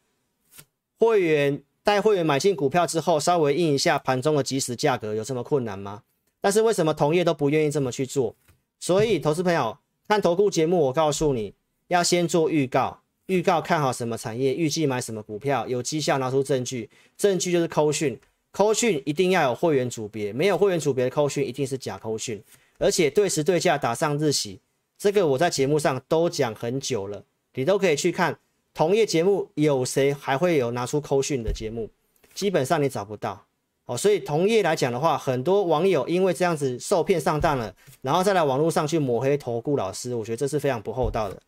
[0.97, 6.03] 会员带会员买进股票之后，稍微印一下盘中的即时价格，有这么困难吗？
[6.39, 8.37] 但是为什么同业都不愿意这么去做？
[8.79, 11.55] 所以投资朋友看投顾节目，我告诉你
[11.87, 18.21] 要先做预告，预告看好什么产业，预计买什么股票，有绩效拿出证据，证据就是扣讯，
[18.53, 22.45] 扣讯一定要有会员组别，没有会员组别的扣讯一定是假扣讯，
[22.77, 24.61] 而且对时对价打上日期，
[24.99, 27.25] 这个我在节目上都讲很久了，
[27.55, 28.39] 你都可以去看
[28.79, 31.91] 同业节目，有谁还会有拿出扣讯的节目？
[32.33, 33.45] 基本上你找不到。
[33.87, 41.43] 哦，所以同业来讲的话，很多网友因为这样子受骗上当了，然后再来网络上去抹黑投顾老师，我觉得这是非常不厚道的。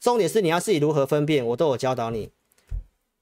[0.00, 2.30] 重点是你要自己如何分辨，我都有教导你。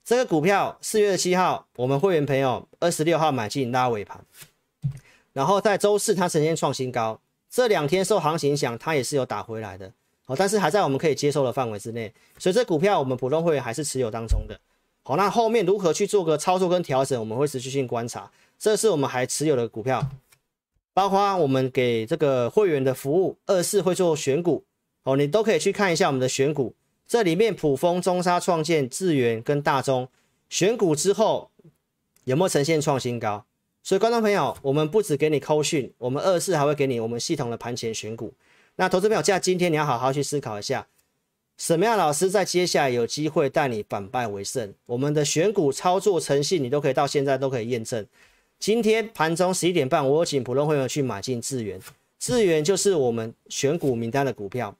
[0.03, 4.25] 这个股票四月七号，我们会员朋友二十六号买进拉尾盘，
[5.35, 9.93] 然后在周四它呈现创新高，这两天受行情影响，它也是有打回来的。
[10.31, 14.57] 哦，但是还在我们可以接受的范围之内，所以这股票我们普通会员还是持有当中的。
[15.03, 18.31] 好，那后面如何去做个操作跟调整，我们会持续性观察。
[18.57, 20.09] 这是我们还持有的股票，
[20.95, 24.63] 包括我们给这个会员的服务，二是会做选股
[25.03, 26.77] 哦，你都可以去看一下我们的选股。
[27.09, 30.07] 这里面普丰、中沙、创建、智原跟大中
[30.49, 31.51] 选股之后
[32.23, 33.45] 有没有呈现创新高？
[33.83, 38.33] 所以观众朋友，我们不只给你扣讯，我们二是还会给你我们系统的盘前选股。
[38.81, 40.87] 那投资朋友，现在今天你要好好去思考一下，
[41.59, 44.73] 什么样老师在接下来有机会带你反败为胜？
[44.87, 48.07] 我们的选股操作诚信，你都可以到现在都可以验证。
[48.59, 51.79] 今天盘中十一点半，我有请普通会员去买进智源，
[52.19, 54.75] 智源就是我们选股名单的股票，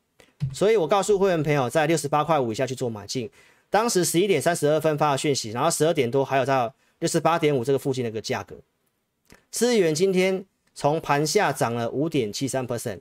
[0.51, 3.31] 所以我告诉会员朋友，在六十八块五以下去做买进。
[3.69, 8.57] 当时十一点三十二分发的讯息，然后十二点多还有到六十八点五这个附近的一个价格。
[9.53, 10.43] 智源今天
[10.75, 13.01] 从盘下涨了五点七三 percent，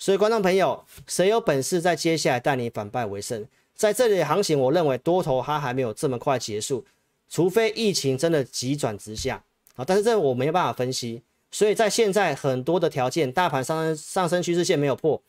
[0.00, 3.46] 所以观众朋友，谁有本事在接下来带你反败为胜？
[3.74, 6.82] 在这里的行情，我认为多头它还没有这么快结束，
[7.28, 9.44] 除非疫情真的急转直下
[9.76, 9.84] 啊。
[9.84, 15.22] 但是这我没有办法分析，所以在现在很多的条件，大盘上升上升趋势线没有破，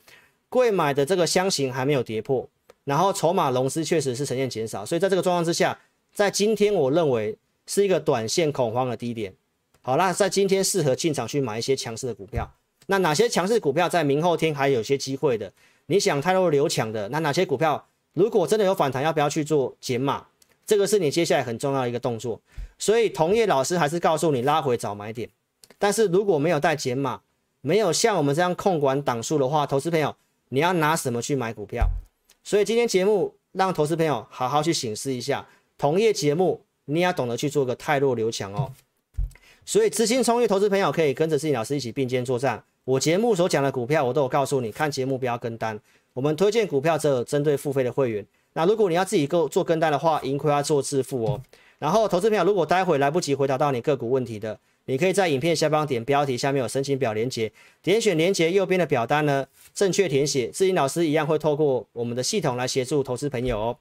[0.47, 2.47] 柜买的这个箱型还没有跌破，
[2.85, 5.77] 然后筹码融资确实是呈现减少，所以在这个状况之下，
[6.13, 9.33] 在今天我认为是一个短线恐慌的低点。
[9.81, 12.49] 好，那在今天适合进场去买一些强势的股票。
[12.91, 15.53] 那哪些强势股票在明后天还有些机会的？
[15.85, 20.25] 你想太弱留强的，那哪些股票如果真的有反弹，要不要去做减码？
[20.65, 22.41] 这个是你接下来很重要的一个动作。
[22.77, 25.29] 所以同业老师还是告诉你拉回早买点，
[25.79, 27.21] 但是如果没有带减码，
[27.61, 30.13] 没有像我们这样控管档数的话，投资朋友
[30.49, 31.87] 你要拿什么去买股票？
[32.43, 38.73] 所以今天节目让投资朋友好好去醒思一下，同业节目你要懂得去做个太弱留强哦。
[39.65, 42.61] 所以资金充裕，投资朋友可以跟着自己老师一起并肩作战。
[42.83, 45.79] 我节目所讲的股票，我都有告诉你，看节目不要跟单。
[46.13, 48.25] 我们推荐股票只有针对付费的会员。
[48.53, 51.41] 那如果你要自己够做跟单的话，盈亏要做自负哦。
[51.77, 57.51] 然后，投资朋友，如果待会来不及回答到你个股问题的，你可以在影片下方点标题，下面有申请表连接，
[57.81, 63.77] 点选连接右边的表单呢，正确填写，志霖老师一样会透过我们的系统来协助投资朋友哦。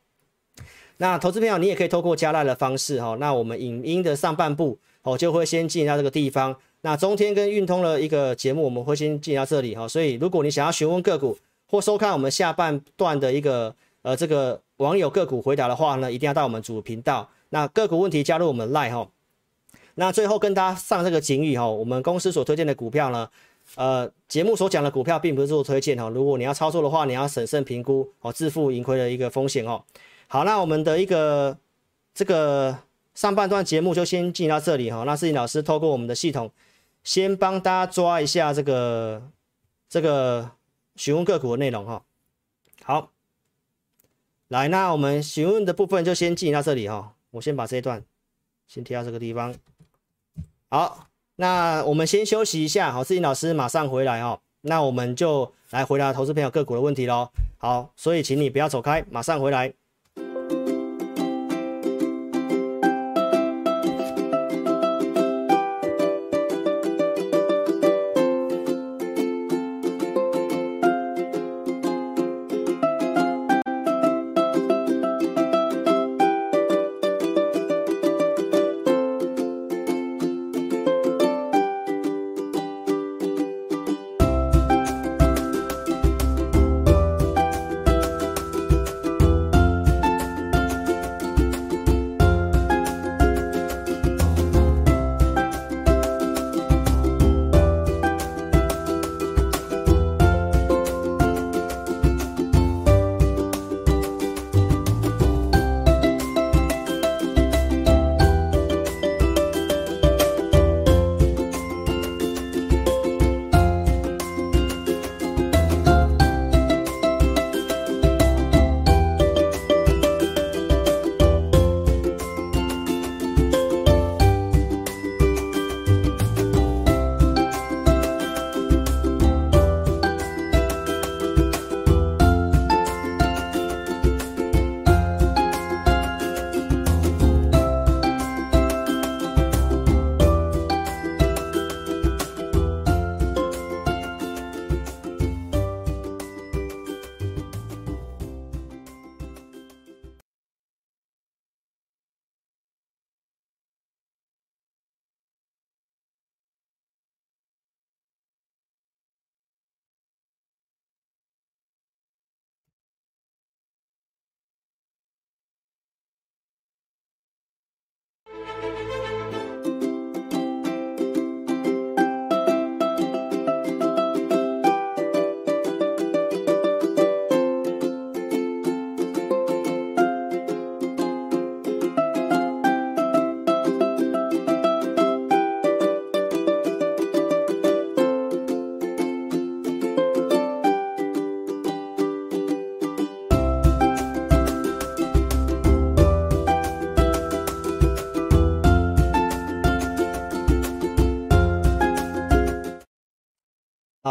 [0.99, 6.55] 那投资朋友，你也可以透过加赖的方式哈、哦，那我们影音的上半部哦，就会先进到这个地方。
[6.83, 17.29] 那中天跟运通的一个节目，我们会先进到这里哈、所以，如果你想要询问个股或收看我们下半段的一个呃这个网友个股回答的话呢，一定要到我们主频道。
[17.51, 19.09] 那个股问题加入我们 Line 哈，
[19.97, 23.29] 那最后跟大家上这个警语哈，我们公司所推荐的股票呢，
[23.75, 29.83] 呃，节目所讲的股票并不是做推荐哈，如果你要操作的话，你要审慎评估哦，自负盈亏的一个风险哦。
[30.29, 31.59] 好，那我们的一个
[32.15, 32.79] 这个
[33.15, 36.51] 上半段节目就先进行到这里哈，那志霖老师透过我们的系统，
[37.03, 39.31] 先帮大家抓一下这个
[39.89, 40.53] 这个
[40.97, 42.03] 询问个股的内容哈。
[42.83, 43.11] 好，
[44.49, 47.15] 来，那我们询问的部分就先进行到这里哈。
[47.31, 48.03] 我先把这一段
[48.67, 49.55] 先贴到这个地方。
[50.69, 52.93] 好，那我们先休息一下。
[52.93, 54.41] 好，志霖老师马上回来哦。
[54.63, 57.31] 那我们就来回答投资朋友个股的问题喽。
[57.59, 59.73] 好，所以请你不要走开，马上回来。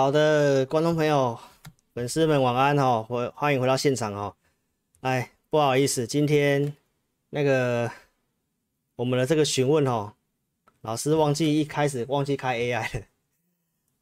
[0.10, 1.40] 好的，观众朋友、
[1.94, 4.36] 粉丝们晚安哈，回欢迎回到现场哦。
[5.02, 6.76] 哎，不好意思，今天
[7.30, 7.92] 那个
[8.96, 10.14] 我们的这个询问哦，
[10.82, 13.06] 老师忘记一开始忘记开 AI 了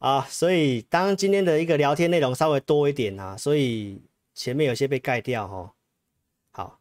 [0.00, 4.00] 啊，所以当今天的一个聊天内容稍微多一点啊，所以
[4.34, 5.74] 前面有些被盖掉哈。
[6.52, 6.80] 好，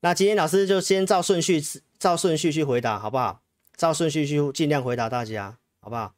[0.00, 1.60] 那今天老师就先照顺序
[1.98, 3.42] 照顺序去回答，好不好？
[3.76, 6.14] 照顺序去尽量回答大家，好不好？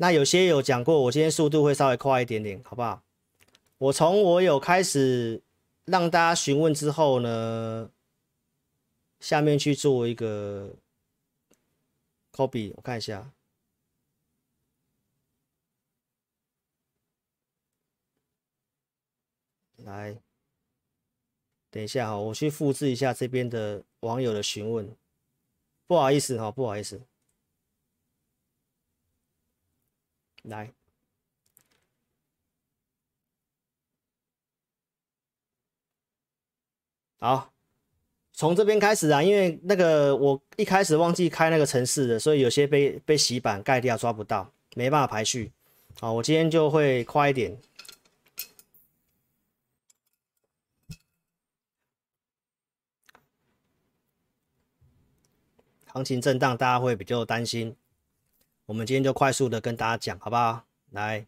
[0.00, 3.02] 那有些有讲过，我今天速度会稍微快一点点，好不好？
[3.78, 5.42] 我从我有开始
[5.86, 7.90] 让大家询问之后呢，
[9.18, 10.76] 下面去做一个
[12.32, 13.32] copy，我看一下，
[19.78, 20.16] 来，
[21.70, 24.96] 等一下哈，我去复制一下这边的网友的询问，
[25.88, 27.00] 不好意思哈，不好意思。
[30.48, 30.72] 来，
[37.20, 37.52] 好，
[38.32, 45.52] 从这边开始啊，因为那个我一开始忘记开那个城市的，所以有些被被洗版盖掉，抓不到，没办法排序。
[46.00, 47.58] 好，我今天就会快一点。
[55.86, 57.74] 行情震荡，大家会比较担心。
[58.68, 60.66] 我们今天就快速的跟大家讲，好不好？
[60.90, 61.26] 来，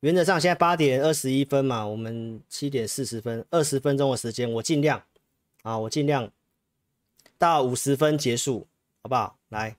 [0.00, 5.02] 原则上现在八点二十一分嘛，我们七点四十分，二十分钟的时间，我尽量
[5.62, 6.30] 啊，我尽量
[7.38, 8.66] 到五十分结束，
[9.02, 9.38] 好不好？
[9.48, 9.78] 来，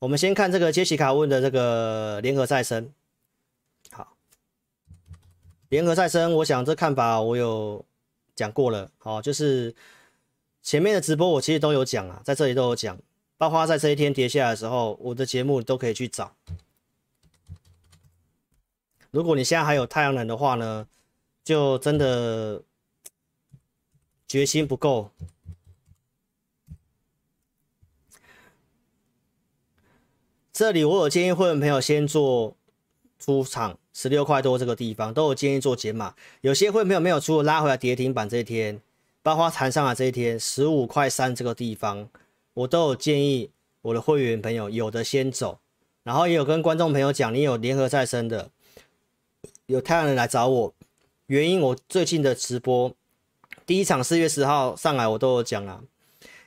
[0.00, 2.92] 我们先看这个杰西卡问的这个联合再生，
[3.90, 4.14] 好，
[5.70, 7.82] 联合再生，我想这看法我有
[8.34, 9.74] 讲过了，好，就是。
[10.62, 12.98] 前面的直播我其实都有讲啊，在这里都有讲，
[13.38, 16.36] 包括在这一天跌下来的时候，我的节目都可以去找。
[19.10, 20.86] 如果你现在还有太阳能的话呢，
[21.42, 22.62] 就真的
[24.28, 25.10] 决心不够。
[30.52, 32.54] 这里我有建议会员朋友先做
[33.18, 36.14] 出场十六块多这个地方，都有建议做减码。
[36.42, 38.80] 有些会员朋友没有出，拉回来跌停板这一天。
[39.22, 42.08] 包括弹上来这一天十五块三这个地方，
[42.54, 43.50] 我都有建议
[43.82, 45.58] 我的会员朋友有的先走，
[46.02, 48.48] 然后也有跟观众朋友讲，你有联合再生的，
[49.66, 50.74] 有太阳能来找我，
[51.26, 52.94] 原因我最近的直播
[53.66, 55.82] 第一场四月十号上来我都有讲啊，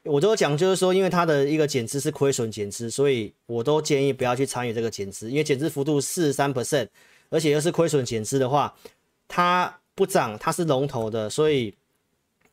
[0.06, 6.88] 我都有讲就是说，因为它的一个减资是亏损减资，所以我都建议不要去参与这个减资，因为减资幅度四十三 percent，
[7.30, 8.76] 而且又是亏损减资的话，
[9.28, 11.76] 它不涨，它是龙头的，所以。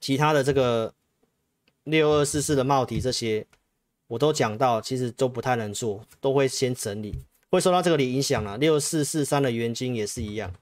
[0.01, 0.95] 其他的这个
[1.85, 3.47] 六二四四的帽底这些，
[4.07, 7.15] 我都讲到，其实都不太能做，都会先整理，
[7.51, 8.57] 会受到这个的影响啊。
[8.57, 10.53] 六四四三的元金也是一样，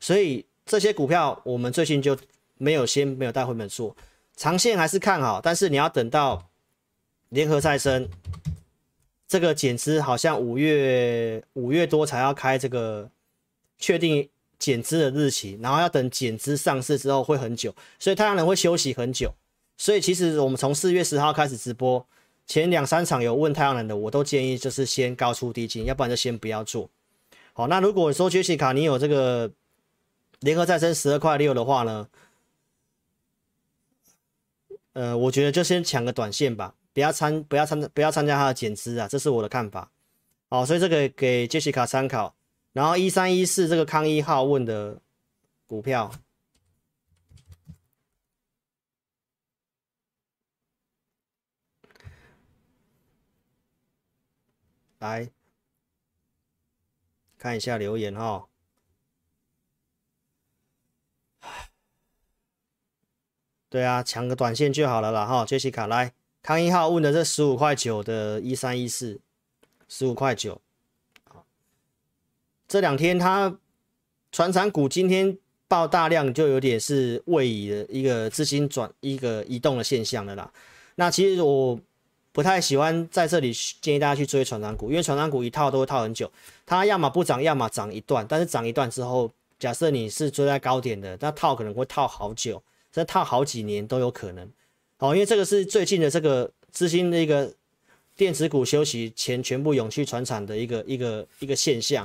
[0.00, 2.18] 所以这些股票我们最近就
[2.58, 3.96] 没有先没有带回本做，
[4.36, 6.50] 长线还是看好，但是你要等到
[7.28, 8.08] 联合再生
[9.28, 13.08] 这个减资好像五月五月多才要开这个
[13.78, 14.28] 确定。
[14.64, 19.30] 减资的日期，然后要等减资上市之后会很久，所以太阳能会休息很久。
[19.76, 22.06] 所以其实我们从四月十号开始直播，
[22.46, 26.88] 前两三场有问太阳能的，我都建议就是先高出低进，要不然就先不要做。
[27.52, 29.52] 好，那如果说杰西卡你有这个
[30.40, 32.08] 联合再生十二块六的话呢，
[34.94, 39.90] 呃，我觉得就先抢个短线吧，不要参不要参不要参加它的减资啊，这是我的看法。
[40.48, 42.34] 好，所以这个给杰西卡参考。
[42.74, 45.00] 然后一三一四这个康一号问的
[45.64, 46.12] 股票，
[54.98, 55.30] 来
[57.38, 58.48] 看一下留言哈。
[63.68, 65.46] 对啊，抢个短线就好了啦哈。
[65.46, 66.12] 杰西卡来，
[66.42, 69.20] 康一号问的这十五块九的一三一四，
[69.86, 70.63] 十五块九。
[72.74, 73.56] 这两天它
[74.32, 80.52] 船产股今天爆大量，就有点是位移的一个资金转一个移动的现象了啦。
[80.96, 81.78] 那其实我
[82.32, 86.28] 不太喜欢在这里建议大家去追船产股，因为船产股一套都会套很久，
[86.66, 88.26] 它要么不涨，要么涨一段。
[88.28, 92.60] 但是涨一段之后，假设你是追在高点的，那套可能会套好久，
[92.90, 94.50] 这套好几年都有可能。
[94.96, 97.54] 好，因为这个是最近的这个资金的一个
[98.16, 102.04] 电子股休息前全部涌去船产的一个一个一个现象。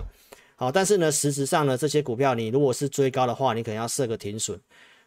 [0.60, 4.60] 好，但是呢，实质上呢，这些股票你如果是追高的话，你可能要设个停损。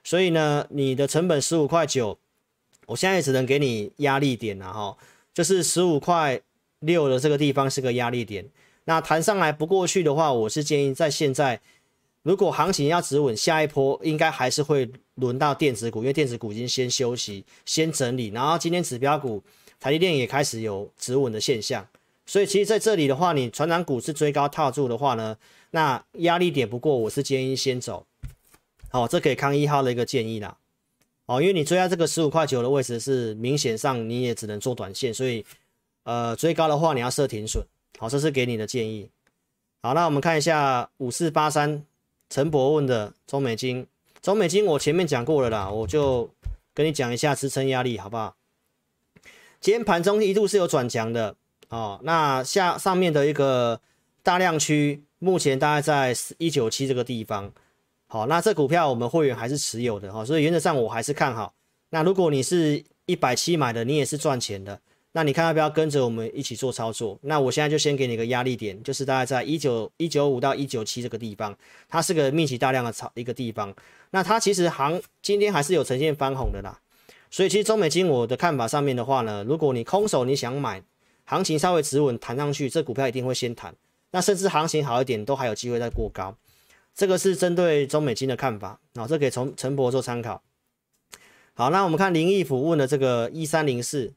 [0.02, 2.18] 所以呢，你的成本十五块九，
[2.86, 4.96] 我现在也只能给你压力点了哈，
[5.34, 6.40] 就是十五块
[6.78, 8.48] 六的这个地方是个压力点。
[8.84, 11.60] 那弹上来不过去的话，我是建议在现在，
[12.22, 19.44] 如果行情要止稳，下一波应该还是会轮到电子股，因为电子股已经先休息、先整理，然后今天指标股
[19.78, 21.86] 台积电也开始有止稳的现象，
[22.24, 25.36] 所以其实在这里的话，你船长股是追高套住的话呢，
[25.72, 28.06] 那压力点不过，我是建议先走。
[28.90, 30.56] 好，这给康一号的一个建议啦。
[31.26, 35.44] 哦，因为你追在这个十五块九的位置是明显上你也只能做短线，所以
[36.04, 37.64] 呃追高的话你要设停损。
[37.98, 39.08] 好，这是给你的建议。
[39.82, 41.84] 好，那我们看一下五四八三
[42.30, 43.86] 陈博问的中美金，
[44.20, 46.30] 中美金我前面讲过了啦，我就
[46.74, 48.36] 跟你讲一下支撑压力好不好？
[49.60, 51.36] 今天盘中一度是有转强的
[51.72, 53.80] 哦，那下上面的一个
[54.22, 57.50] 大量区目前大概在一九七这个地方。
[58.08, 61.54] 好，那这股票我们会员还是持有的哈，所以原则上我还是看好。
[61.88, 64.78] 那如果你是一百七买的，你也是赚钱的。
[65.12, 67.18] 那你看要不要跟着我们一起做操作？
[67.22, 71.56] 那我现在就先给你个压力点，就是大概在一九一九五到一九七这个地方，
[71.88, 73.74] 它是个密集大量的炒一个地方。
[74.10, 76.78] 那它其实行今天还是有呈现翻红的啦。
[77.30, 80.82] 所以其实中美金我的看法上面的话呢，如果你空手你想买，
[81.24, 83.74] 行情稍微止稳弹上去，这股票一定会先弹。
[84.10, 86.36] 那甚至行情好一点，都还有机会再过高。
[86.94, 90.42] 这个是针对中美金的看法，好，这可以从陈博做参考。
[91.54, 94.12] 好，那我们看林义府问的这个一三零四，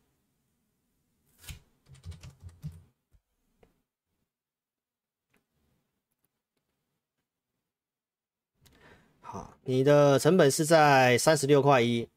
[9.22, 12.10] 好，你的成本是在三十六块一。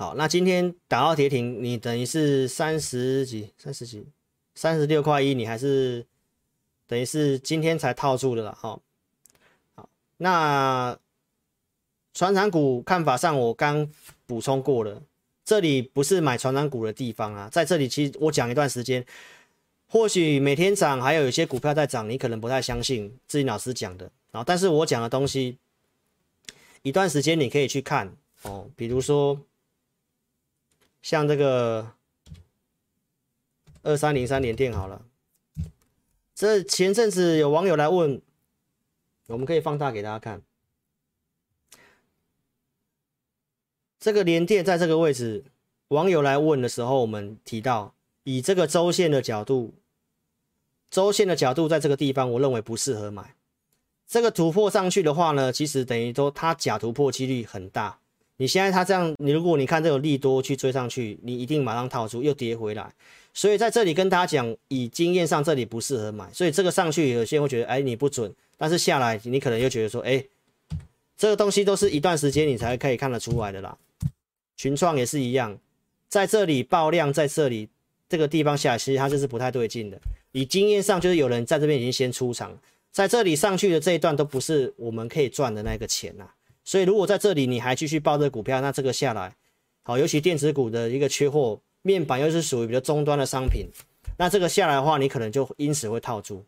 [0.00, 4.06] 好，那今天打到跌停，你等于是三十几、三十几、
[4.54, 6.06] 三十六块一，你还是
[6.86, 8.80] 等于是今天才套住的了，哈。
[10.16, 10.98] 那
[12.14, 13.86] 传产股看法上，我刚
[14.24, 15.02] 补充过了，
[15.44, 19.04] 这里不是买传产股的地方啊，在这里其实我讲一段时间，
[19.86, 25.58] 或许每天涨，还有一些股票在涨，你可能不太相信自己老师讲的啊，但是我讲的东西，
[26.80, 28.10] 一段时间你可以去看
[28.44, 29.38] 哦，比如说
[31.02, 31.92] 像这个
[33.82, 35.06] 二三零三连电好了，
[36.34, 38.20] 这前阵子有网友来问。
[39.26, 40.42] 我们可以放大给大家看，
[44.00, 45.44] 这个连电在这个位置，
[45.86, 47.94] 网友来问的时候，我们提到
[48.24, 49.74] 以这个周线的角度，
[50.90, 53.36] 周线的角度在这个地方，我认为不适合买。
[54.08, 57.99] 这个突破上去的话呢，其实等于说它假突破几率很大。
[58.40, 62.90] 你现在它这样，你如果你看这个利多去追上去，你一定马上套住，又跌回来。
[63.34, 66.26] 所以在这里跟大家讲，以经验上这里不适合买。
[66.32, 68.34] 所以这个上去有些人会觉得，哎，你不准。
[68.56, 70.24] 但是下来，你可能又觉得说，哎，
[71.18, 73.76] 这个东西都是一段时间你才可以看得出来的啦。
[74.56, 75.58] 群创也是一样，
[76.08, 77.68] 在这里爆量，在这里
[78.08, 80.00] 这个地方下，其实它就是不太对劲的。
[80.32, 82.58] 以经验上，就是有人在这边已经先出场，
[82.90, 86.26] 在这里上去的这一段都不是我们可以赚的那个钱呐。
[86.64, 89.34] 所以如果在这里你还继续抱这个股票，那这个下来，
[89.82, 93.66] 好，尤其电子股的一个缺货，面板又是属于比较终端的商品，
[94.18, 96.44] 那这个下来的话，你可能就因此会套住。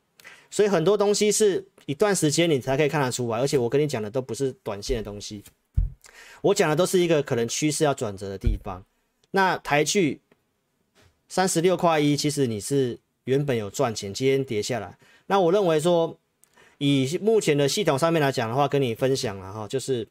[0.51, 5.43] 所以很多东西是一段时间你才可以看得出来，而且我跟你讲的都不是短线的东西，
[6.43, 8.85] 我讲的都是一个可能趋势要转折的地方。
[9.31, 10.21] 那台聚
[11.27, 14.99] 三十六块一，其实你是原本有赚钱，今天跌下来。
[15.27, 16.19] 那我认为说，
[16.85, 20.09] 以目前的系统上面来讲的话，跟你分享了哈，就是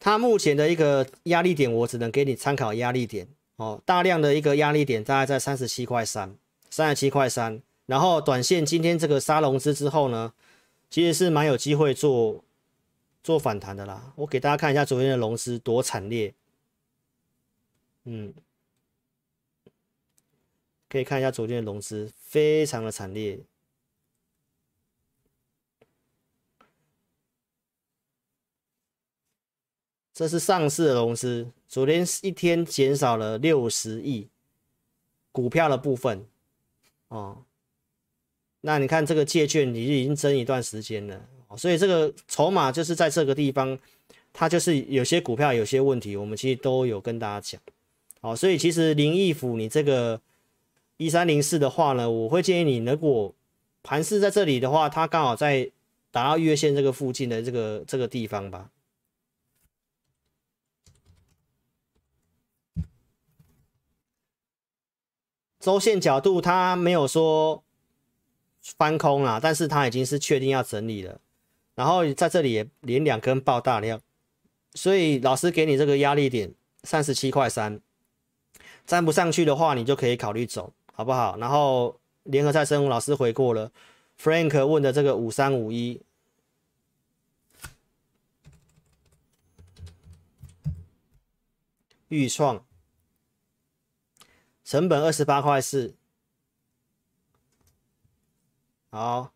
[0.00, 6.34] 它目前的一个压力点，我只能给你参考压力点哦，大量的一个压力点大概在三十七块三，
[6.70, 7.60] 三十七块三。
[7.84, 10.32] 然后短线今天这个杀融资之后呢，
[10.88, 12.42] 其实是蛮有机会做
[13.22, 14.14] 做反弹的啦。
[14.16, 16.32] 我给大家看一下昨天的融资多惨烈，
[18.04, 18.32] 嗯，
[20.88, 23.38] 可以看一下昨天的融资非常的惨烈，
[30.16, 34.26] 这是上市的融资，昨天一天减少了六十亿
[35.30, 36.24] 股票的部分，
[37.08, 37.42] 哦。
[38.62, 41.20] 那你看这个借券，你已经增一段时间了，
[41.58, 43.78] 所以这个筹码就是在这个地方，
[44.32, 47.60] 它就是有些股票有些问题，我们其实都有跟大家讲，
[48.22, 50.18] 好，所以其实林义府你这个
[50.96, 53.34] 一三零四的话呢，我会建议你，如果
[53.82, 55.70] 盘势在这里的话，它刚好在
[56.10, 58.70] 达到月线这个附近的这个这个地方吧，
[65.66, 67.62] 周线角度它没有说。
[68.78, 71.20] 翻空了，但是它已经是确定要整理了，
[71.76, 74.00] 然后在这里也连两根爆大量，
[74.74, 76.52] 所以老师给你这个压力点
[76.82, 77.80] 三十七块三，
[78.84, 81.38] 站不上去的话，你就可以考虑走，好不好？
[81.38, 83.70] 然后联合再生物老师回过了
[84.20, 86.02] ，Frank 问的这个五三五一，
[92.08, 92.64] 预创
[94.66, 95.94] 成本二十八块四，
[98.90, 99.32] 好，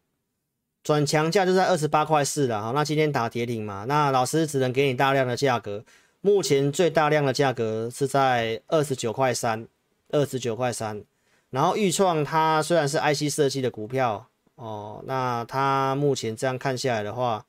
[0.82, 5.84] 转强价就在二十八块四了，好，那今天打跌停嘛，那老师只能给你大量的价格。
[6.20, 9.68] 目前最大量的价格是在二十九块三，
[10.08, 11.04] 二十九块三。
[11.50, 17.46] 然后预创它虽然是 IC 设计的股票哦，那它目前这样看下来的话，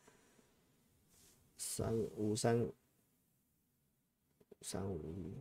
[1.58, 2.68] 三五三
[4.62, 5.34] 三五一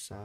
[0.00, 0.16] 三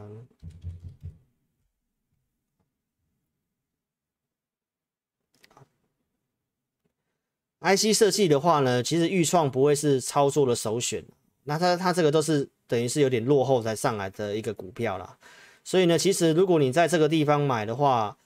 [7.60, 11.04] ，IC 设计的话呢，其实预创不会是操作的首选。
[11.46, 15.18] 那它它这个都是等于是有点落后才上来的一个股票啦，
[15.64, 18.20] 所以呢，其实如果你在这个地方买的话，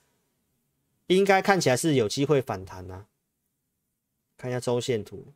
[1.06, 3.06] 应该看起来是有机会反弹呐。
[4.36, 5.32] 看一下周线图，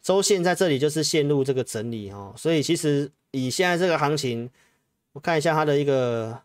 [0.00, 4.48] 周线在这里就是陷入这个整理哦，所以其实以现在这个行情，
[5.12, 6.42] 我看一下它的一个。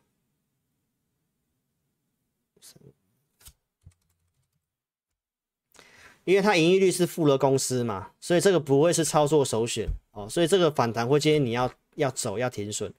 [6.25, 12.93] 因为它盈利率是负的公司嘛，所以这个不会是操作首选哦，所以这个反弹会建议你要要走要停损，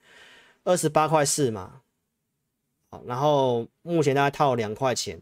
[0.65, 1.83] 二十八块四嘛，
[2.89, 5.21] 好，然后目前大概套两块钱，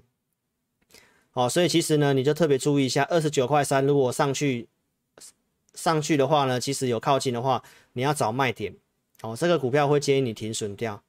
[1.32, 4.68] 好，所以其实呢你就特别注意一下，二十九块三如果上去
[5.76, 7.62] 上去的话呢，其实有靠近的话，
[7.92, 8.74] 你要找卖点，
[9.22, 11.00] 哦，这个股票会建议你停损掉，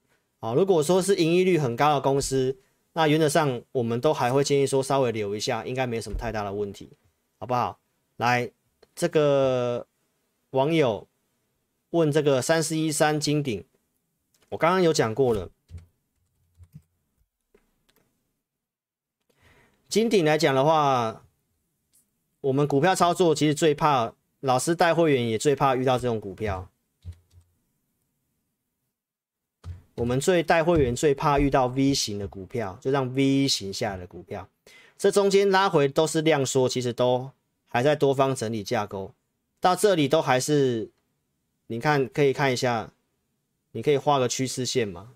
[0.41, 2.55] 哦，如果说是盈利率很高的公司。
[2.93, 6.89] 那原则上，我们都还会建议说稍微留一下，应该没什么太大的问题，
[7.37, 7.77] 好不好？
[8.15, 8.49] 来，
[8.95, 9.85] 这个
[10.49, 11.07] 网友
[11.91, 13.63] 问这个三四一三金鼎，
[14.49, 15.51] 我刚刚有讲过了。
[19.87, 21.23] 金鼎来讲的话，
[22.41, 24.15] 我们股票操作其实最怕，
[24.47, 26.69] 老师带会员也最怕遇到这种股票。
[29.95, 34.47] 我们最带会员最怕遇到 V 型的股票，就让 V 型下来的股票，
[34.97, 37.31] 这中间拉回都是量缩，其实都
[37.67, 39.13] 还在多方整理架构，
[39.59, 40.91] 到这里都还是，
[41.65, 42.93] 你看可以看一下，
[43.73, 45.15] 你可以画个趋势线吗？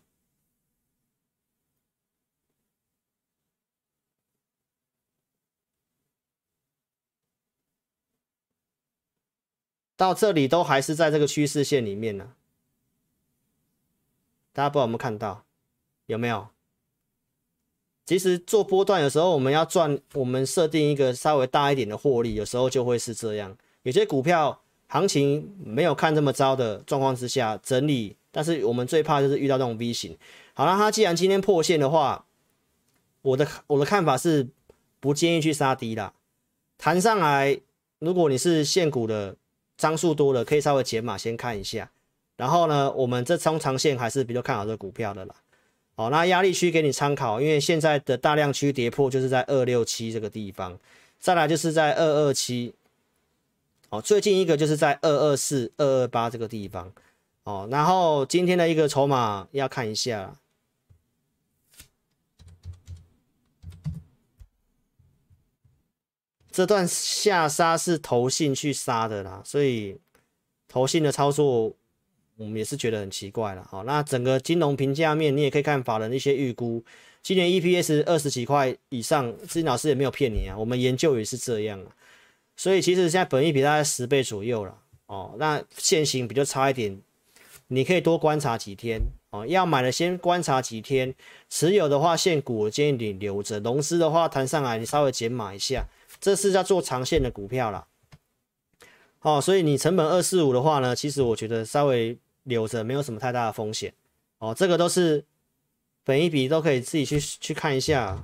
[10.02, 12.34] 到这里都还是在这个趋势线里面呢。
[14.52, 15.44] 大家不知道有没有看到？
[16.08, 16.48] 有没有？
[18.08, 23.56] 其实做波段有时候我们要赚，我们设定一个稍微大一点的获利，有时候就会是这样。
[23.84, 30.18] 有些股票行情没有看这么糟的状况之下整理，但是我们最怕就是遇到这种 V 型。
[30.56, 32.26] 好了，它既然今天破线的话，
[33.22, 34.48] 我的我的看法是
[35.00, 36.16] 不建议去杀低啦。
[36.80, 37.62] 弹上来，
[38.00, 39.36] 如果你是现股的
[39.82, 41.90] 张数多了，可以稍微解码先看一下。
[42.38, 45.34] 然后呢，我们这中长线还是比较看好这股票的啦。
[45.96, 50.78] 好，那压力区给你参考，因为现在的大量区跌破就是在二六七这个地方，
[51.20, 52.74] 再来就是在二二七，
[53.90, 56.92] 哦，最近一个就是在二二四、二二八这个地方，
[57.44, 60.36] 哦，然后今天的一个筹码要看一下，
[66.62, 69.98] 这段下杀是投信去杀的啦，所以
[70.68, 71.74] 投信的操作。
[72.38, 76.84] 我们也是觉得很奇怪了，好，那整个金融评价面，你也可以看法人的一些预估，
[77.22, 81.88] 今年 EPS 二十几块以上，志老师也没有骗你啊，我们研究也是这样啊，
[82.56, 87.00] 所以其实现在本益比大概十倍左右了，哦，那现行比较差一点，
[87.68, 89.00] 你可以多观察几天，
[89.30, 91.14] 哦，要买的先观察几天，
[91.48, 95.86] 持有的话现股我建议你留着，融资的话弹上来你稍微减码一下，
[96.22, 97.88] 这是在做长线的股票了，
[99.20, 102.18] 哦，所以你成本二四五的话呢，其实我觉得稍微。
[102.46, 103.94] 留着没有什么太大的风险
[104.40, 105.24] 哦，这个都是
[106.04, 108.24] 本一笔都可以自己去去看一下，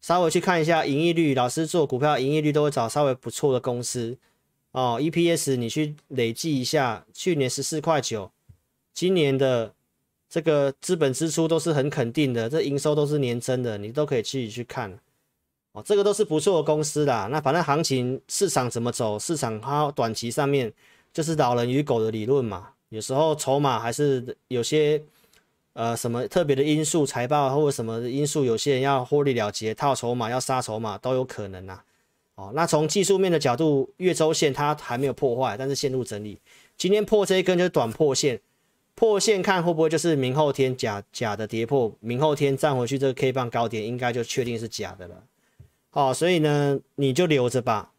[0.00, 1.34] 稍微去看一下盈利率。
[1.34, 4.16] 老师做股票盈利率都会找稍微不错的公司
[4.70, 4.98] 哦。
[4.98, 8.32] EPS 你去累计一下，去年十四块九，
[8.94, 9.74] 今年的
[10.30, 14.98] 这个资本支出都是很肯定的，这营收都是年增的，你都可以自己去看
[15.74, 15.82] 哦。
[15.84, 17.28] 这个都是不错的公司啦。
[17.30, 20.72] 那反正行情市场怎么走，市场它短期上面。
[21.12, 25.00] 就是老人与狗的理论嘛，有时候筹码还是有些
[25.74, 31.80] 呃什么特别的因素，财报或者什么因素，有些人要获利了结，套筹码要杀筹码都有可能呐、
[32.34, 36.36] 哦，那从技术面的角度，月周线它还没有破坏，但是陷入整理。
[36.76, 38.40] 今天破这一根就是短破线，
[38.96, 45.22] 破线看会不会就是明后天假假的跌破，明后天站回去这个 K 棒高点，应该就确定是假的了。
[45.94, 47.92] 好，所以呢，你就留着吧，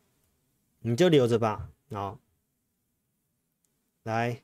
[0.81, 1.69] 你就留着吧。
[1.91, 2.19] 好，
[4.03, 4.43] 来，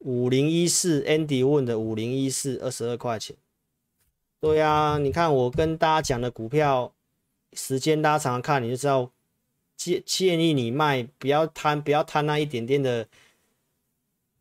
[0.00, 3.34] 五零一四，Andy 问的五零一四，二十二块钱。
[4.40, 6.92] 对呀、啊，你看我跟大家讲的股票，
[7.54, 9.10] 时间大家常常看，你就知道
[9.74, 13.08] 建建议你卖，不要贪，不要贪那一点点的。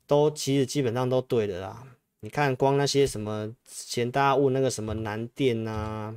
[0.05, 1.87] 都其实基本上都对的啦。
[2.19, 6.13] 你看，光那些什么，前大家问那个什么南电啊，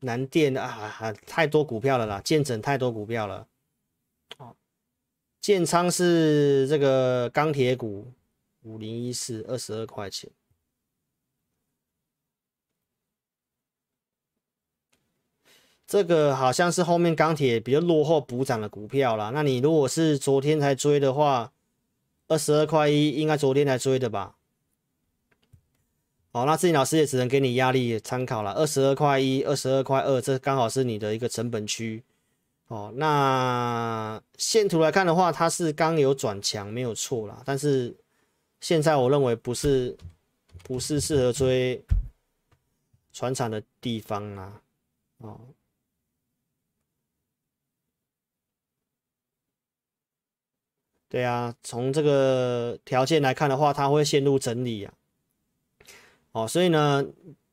[0.00, 3.46] 南电啊，太多股票了啦，建整太多股票了。
[4.38, 4.54] 哦，
[5.40, 8.12] 建仓是这个钢铁股，
[8.62, 10.30] 五零一四二十二块钱。
[15.86, 19.30] 这个好像是后面钢铁比较落后补涨的股票啦。
[19.30, 21.52] 那你如果是昨天才追的话，
[22.28, 24.37] 二十二块一应该昨天才追的吧？
[26.32, 28.52] 哦，那志颖老师也只能给你压力参考了。
[28.52, 32.04] 二十二块一、二十二块二，这刚好是你的一个成本区。
[32.66, 37.42] 哦，那线图来看的话，它是刚有转强，没有错啦。
[37.46, 37.96] 但是
[38.60, 39.96] 现在我认为不是
[40.62, 41.82] 不是适合追
[43.10, 44.60] 船厂的地方啦。
[45.18, 45.40] 哦。
[51.08, 54.92] 对啊，从这个条件来看的话，它会陷入整理啊。
[56.32, 57.04] 哦，所以呢，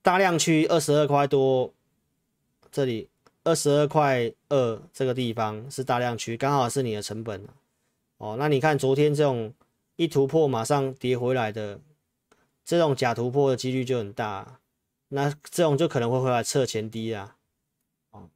[0.02, 1.74] 大量区二十二块多，
[2.72, 3.10] 这里
[3.44, 7.48] 二十二块二这个地方是大量区，刚好是你的成本。
[8.18, 9.54] 哦，那你看昨天这种
[9.96, 11.80] 一突破马上跌回来的，
[12.64, 14.60] 这种假突破的几率就很大，
[15.10, 17.36] 那这种就可能会回来测前低啊。
[18.12, 18.30] 哦，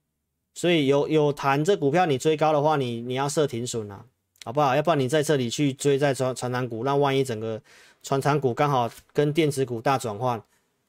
[0.54, 4.06] 所以有有谈这股票你追高的话，你你要设停损啊。
[4.46, 4.74] 好不好？
[4.74, 7.62] 要不然你在这里去追在传传产股，那万一整个
[8.02, 10.42] 传产股刚好跟电子股大转换，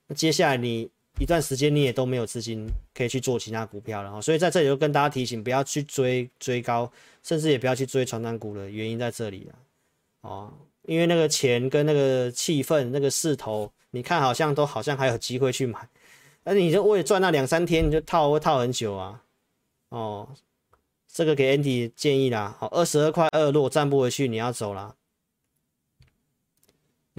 [0.07, 4.21] 那接下来你一段时间你也都没有资金可以去做其他股票了。
[4.23, 6.91] 所以在这里就跟大家提醒，不要去追追高，
[7.23, 9.55] 甚至也不要去追传产股的原因在这里了。
[10.23, 10.53] 哦，
[10.83, 15.89] 因为那个钱跟那个气氛、那个势头，你看好像都好像还有机会去买，
[16.45, 19.23] 那你就为赚那两三天，你就套会套很久啊。
[19.91, 20.29] 哦。
[21.13, 24.95] 这个给 Andy 建议啦，好，二十二块二，如果站不回去，你要走啦。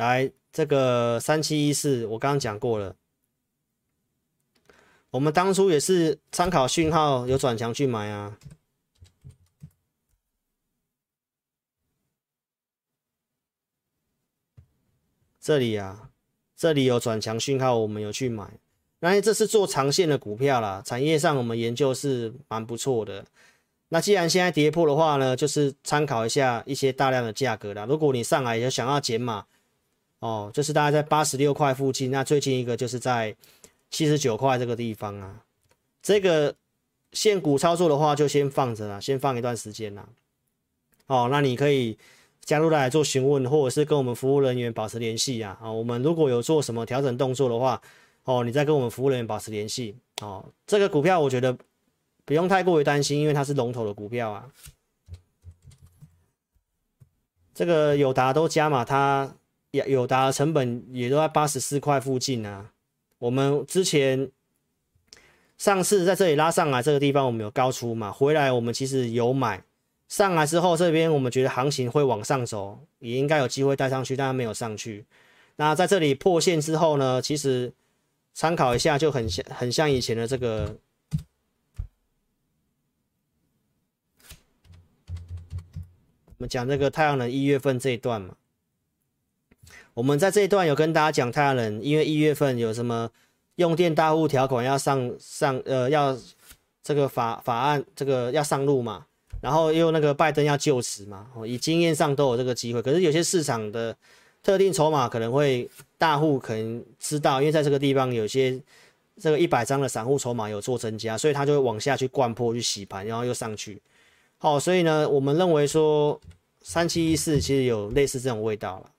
[0.02, 2.96] 来，这个三七一四，我刚刚讲过了，
[5.12, 8.36] 我们当初也是参考讯号有转强去买啊。
[15.40, 16.10] 这里啊，
[16.58, 18.52] 这里有转强讯号，我们有去买，
[19.02, 23.24] 那这是做长线的股票啦，产业上我们研究是蛮不错的。
[23.90, 27.86] 那既然现在跌破的话呢，就是参考一下一些大量的价格啦。
[27.86, 29.46] 如果你上来也想要减码，
[30.22, 32.10] 哦，就是大概在八十六块附近。
[32.10, 33.36] 那最近一个就是在
[33.92, 35.44] 七十九块这个地方啊。
[36.02, 36.56] 这个
[37.12, 40.08] 现股操作的话，就先放着啦，先放一段时间啦。
[41.08, 41.98] 哦，那你可以
[42.46, 45.60] 加入来做询问，或者是跟我们服务人员保持联系啊。
[45.62, 47.82] 啊，我们如果有做什么调整动作的话，
[48.24, 49.96] 哦，你再跟我们服务人员保持联系。
[50.22, 51.58] 哦，这个股票我觉得。
[52.24, 54.46] 不用太过于担心，因为它是龙头的股票啊。
[57.54, 59.36] 这个友达都加码，它
[59.72, 62.72] 友达的成本也都在八十四块附近啊。
[63.20, 64.30] 我们之前
[65.58, 68.12] 上次在这里拉上来这个地方，我们有高出嘛？
[68.12, 69.64] 回来我们其实有买，
[70.08, 75.06] 上来之后这边我们觉得行情会往上走，也应该有机会带上去，但它没有上去。
[75.56, 77.72] 那在这里破线之后呢，其实
[78.34, 80.78] 参考一下就很像很像以前的这个。
[86.38, 88.36] 我们讲这个太阳能一月份这一段嘛，
[89.94, 93.10] 我们在这一段有跟大家讲太阳能，因为一月份有什么
[93.56, 96.18] 用电大户条款要上上呃要
[96.82, 99.06] 这个法法案这个要上路嘛，
[99.42, 103.96] 然后又那个拜登要就职嘛，以经验上都有这个机会，可是有些市场的
[104.42, 108.60] 特定筹码可能会大户可能知道，因为在这个地方有些
[109.20, 113.80] 这个一百张的散户筹码有做增加，所以他就会往下去灌破去洗盘，然后又上去。
[114.38, 116.20] 好，所以呢，我们认为说
[116.62, 118.90] 三七一四其实有类似这种味道了，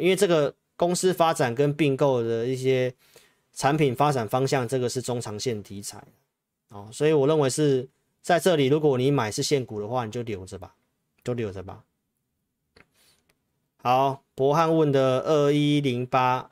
[0.00, 2.94] 因为这个公司发展跟并购的一些
[3.52, 6.02] 产品发展方向，这个是中长线题材，
[6.68, 7.88] 哦，所以我认为是
[8.20, 10.74] 在这里，如果你买是现股的话，你就留着吧，
[11.22, 11.84] 就留着吧。
[13.76, 16.50] 好，博汉问的二一零八。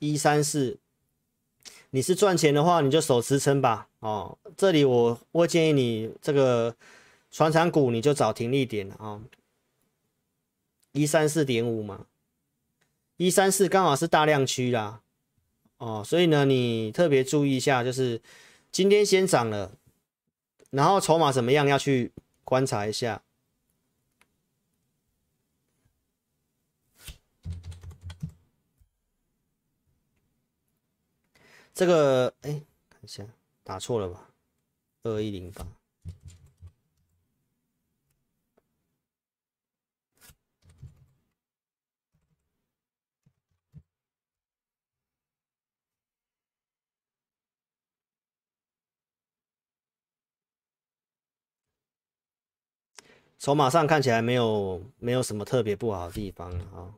[0.00, 0.78] 一三四，
[1.94, 3.88] 你是赚钱的话，你就守支撑吧。
[4.00, 6.74] 哦，这里我会建议你这个
[7.30, 9.20] 传产股，你就找停利点啊，
[10.90, 12.06] 一三四点五嘛，
[13.16, 15.02] 一三四刚好是大量区啦。
[15.78, 18.20] 哦，所以呢，你特别注意一下，就是
[18.72, 19.70] 今天先涨了，
[20.70, 22.10] 然后筹码怎么样，要去
[22.42, 23.22] 观察一下。
[31.74, 33.26] 这个，哎，看一下，
[33.64, 34.30] 打错了吧？
[35.02, 35.66] 二一零八。
[53.36, 56.94] 筹码上看起来没有没有什么特别不好的地方啊。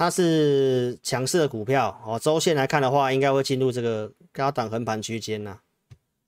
[0.00, 5.60] 它是强势的股票哦，周线来看的话，应该会进入这个高档横盘区间呐。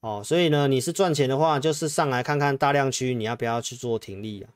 [0.00, 4.50] 哦，所以呢，你是赚钱的话，就是上来看看大量区，你要不要去做停利啊？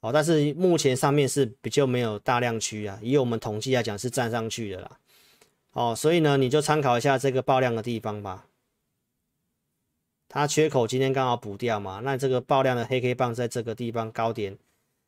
[0.00, 4.98] 哦，但是目前上面是比较没有大量区啊，以我们统计来讲是站上去的啦。
[5.72, 8.46] 哦，所以呢，你就参考一下这个爆量的地方吧。
[10.26, 14.56] 它缺口今天刚好补掉嘛，那这个爆量的黑 K 棒在这个地方高点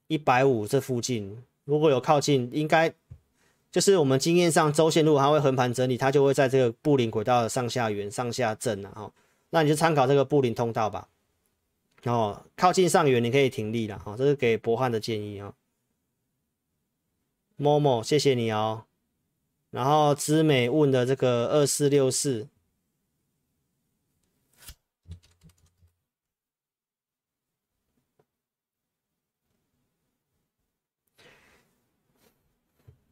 [0.08, 2.92] 一百五这附近，如果有靠近，应该
[3.70, 8.92] 就是我们经验上周线如果它会横盘整理，它就会在这个布林轨道的上下缘、上下震啊。
[8.96, 9.12] 哦，
[9.50, 11.08] 那你就参考这个布林通道吧。
[12.04, 14.02] 哦，靠近上缘你可以停立了。
[14.04, 15.54] 哦，这是给博汉的建议啊。
[17.56, 18.84] 某某，谢谢你哦。
[19.70, 22.48] 然后知美问的这个二四六四。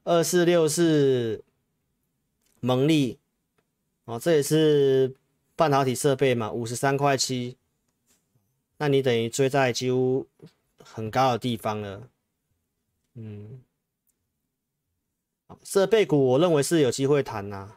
[0.09, 1.45] 二四六是
[2.61, 3.19] 蒙利。
[4.07, 5.15] 哦，这也是
[5.55, 7.59] 半导体设备嘛，五十三块七，
[8.79, 10.27] 那你等于追在几乎
[10.83, 12.09] 很高的地方了，
[13.13, 13.63] 嗯，
[15.63, 17.77] 设备股我认为是有机会谈呐，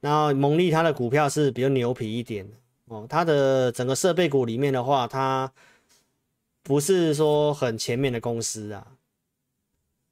[0.00, 2.59] 然后蒙利它的股票是比较牛皮一点的。
[2.90, 5.52] 哦，它的整个设备股里面的话，它
[6.64, 8.84] 不是说很前面的公司啊。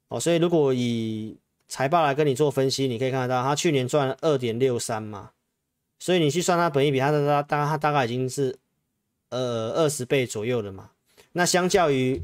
[0.07, 1.35] 哦，所以如果以
[1.67, 5.31] 财报来跟你做分析，你可以看得到，它去年赚二点六三嘛，
[5.99, 8.57] 所以你去算它本益比，它的它大它大概已经是
[9.27, 10.91] 呃二十倍左右了嘛。
[11.33, 12.21] 那相较于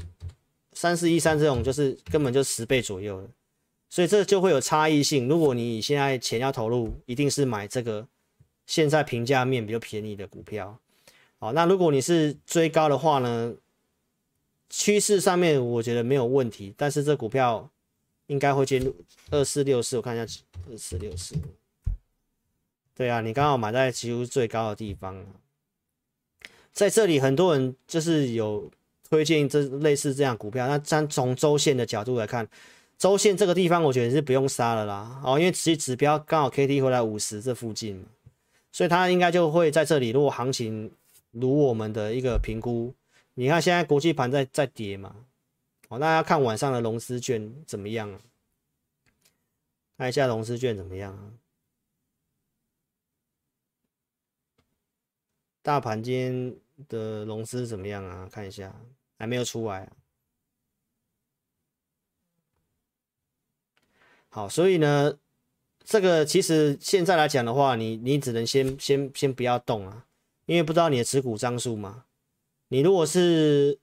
[0.72, 3.28] 三四一三这种，就是根本就十倍左右了，
[3.90, 5.28] 所以这就会有差异性。
[5.28, 8.08] 如果你现在钱要投入，一定是买这个。
[8.66, 10.76] 现在平价面比较便宜的股票，
[11.38, 13.54] 好，那如果你是追高的话呢，
[14.68, 17.70] 趋势上面我觉得没有问题，但是这股票
[18.26, 18.92] 应该会进入
[19.30, 21.36] 二四六四，我看一下二四六四，
[22.96, 25.24] 对啊，你刚好买在几乎最高的地方，
[26.72, 28.68] 在这里很多人就是有
[29.08, 32.48] 推荐这类似这样股票，那咱从周线的角度来看，
[32.98, 38.04] 周线这个地方我觉得是不用杀了啦，哦，因为其实指标刚好 K D 回来五十这附近。
[38.76, 40.10] 所以它应该就会在这里。
[40.10, 40.94] 如果行情
[41.30, 42.94] 如我们的一个评估，
[43.32, 45.24] 你看现在国际盘在在跌嘛，
[45.88, 48.20] 哦，那要看晚上的融资券怎么样啊？
[49.96, 51.32] 看一下融资券怎么样啊？
[55.62, 56.56] 大盘今天
[56.86, 58.28] 的融资怎么样啊？
[58.30, 58.78] 看一下，
[59.18, 59.96] 还没有出来啊。
[64.28, 65.18] 好，所以呢。
[65.86, 70.04] 这个其实现在来讲的话，你你只能先先先不要动啊，
[70.46, 72.02] 因为不知道你的持股张数嘛。
[72.68, 73.78] 你如果是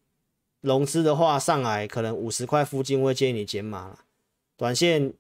[0.59, 3.99] 融资的话，上来可能五十块附近，我会建议你减码了。
[4.57, 5.13] 短线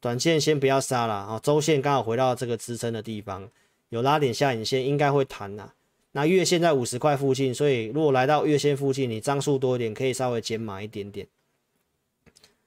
[0.00, 3.50] 短线先不要杀了啊，周线刚好回到这个支撑的地方，
[3.88, 5.72] 有拉点下影线，应该会弹呐。
[6.12, 11.26] 那月线在五十块附近，所以如果来到月线附近，你张数多一点，可以稍微减码一点点，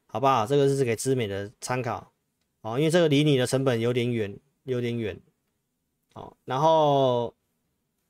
[0.07, 0.47] 好不好？
[0.47, 2.11] 这个是给知美的参考。
[2.61, 5.19] 哦，因为这个离你的成本有点远，有点远。
[6.13, 7.33] 哦，然后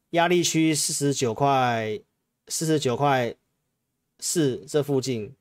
[0.10, 2.02] 压力区四十九块，
[2.48, 3.34] 四十九块
[4.20, 5.34] 四这附近，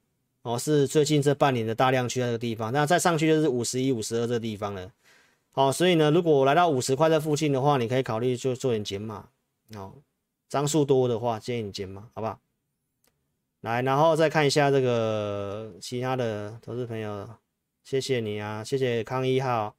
[0.42, 2.72] 哦，是最近这半年的大量区那个地方。
[2.72, 4.92] 那再上去就是五十一、五十二这地方了。
[5.52, 9.28] 好，所以呢，如果来到五十块这附近的话，你可以考虑就做点减码。
[9.74, 9.94] 哦，
[10.48, 12.38] 张数多的话，建议你减码，好不好？
[13.62, 17.28] 来，然后再看一下这个其他的投资朋友。
[17.82, 19.76] 谢谢你啊，谢谢康一号，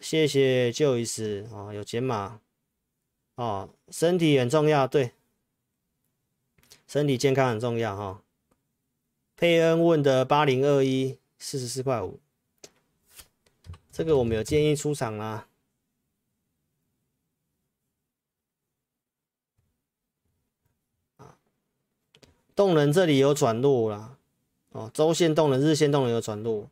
[0.00, 2.40] 谢谢旧意思啊，有解码。
[3.36, 5.12] 哦，身体很重要，对，
[6.86, 8.20] 身体健康很重要哈、哦。
[9.36, 12.20] 佩恩问的八零二一四十四块五，
[13.90, 15.48] 这个我们有建议出场啦。
[21.16, 21.38] 啊，
[22.54, 24.18] 动能这里有转弱啦，
[24.72, 26.68] 哦，周线动能、日线动能有转弱，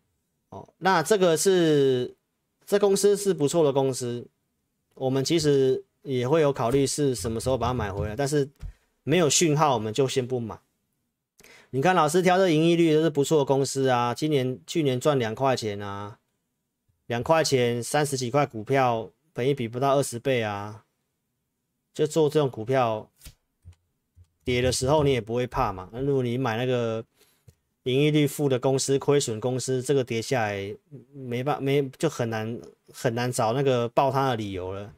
[0.50, 2.14] 哦，那这个是
[2.66, 4.26] 这公司是不错的公司，
[4.94, 8.48] 我们其实也会有考虑是什么时候把它买回来，但是
[9.02, 10.58] 没有讯号，我们就先不买。
[11.70, 16.18] 你看老师挑的盈利率都是不错的公司啊，今年去年赚两块钱啊，
[17.06, 20.84] 两块钱三十几块股票，本益比不到二十倍啊，
[21.94, 23.08] 就做这种股票，
[24.42, 25.88] 跌的时候你也不会怕嘛。
[25.92, 27.04] 那如果你买那个
[27.92, 30.76] 盈利率负的公司、亏损公司，这个跌下来
[31.12, 32.60] 没办没就很难
[32.92, 34.92] 很难找那个爆它的理由了。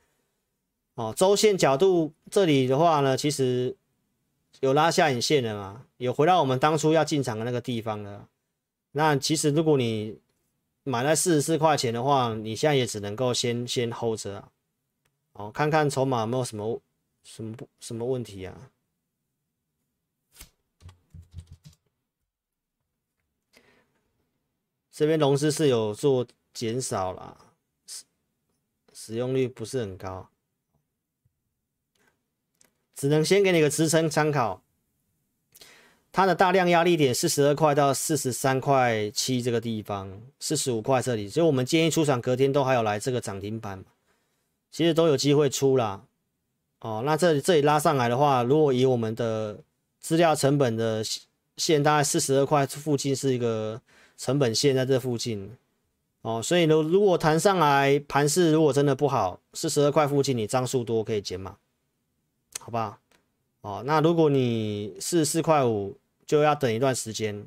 [0.94, 3.76] 哦，周线角度这里的话呢，其实。
[4.60, 5.86] 有拉下影线了嘛？
[5.96, 8.28] 有回到我们当初要进场的那个地方了。
[8.92, 10.16] 那其实如果你
[10.84, 14.48] 买在四十四块钱的话，你现在也只能够先先 hold 着啊。
[15.32, 16.80] 哦，看看筹码有没有什么
[17.24, 18.54] 什么什么问题啊？
[24.92, 27.36] 这边融资是有做减少啦，
[27.86, 28.04] 使
[28.92, 30.28] 使用率不是很高。
[32.94, 34.62] 只能先给你个支撑参考，
[36.12, 43.84] 它的大量压力点四十二块到四十三块七这个地方，四十五块这里，所以我们建议出场隔天都还有来这个涨停板，
[44.70, 46.04] 其实都有机会出啦。
[46.80, 49.58] 哦，那这里这里拉上来的话，如果以我们的
[49.98, 51.02] 资料成本的
[51.56, 53.80] 线，大概四十二块附近是一个
[54.22, 55.50] 成本线在这附近，
[56.20, 61.56] 哦，所以如如果弹上来盘势如果真的不好，四十二块附近你张数多可以减码。
[62.60, 62.96] 好不好？
[63.62, 67.44] 哦，那如果你是四块五，就要等一段时间。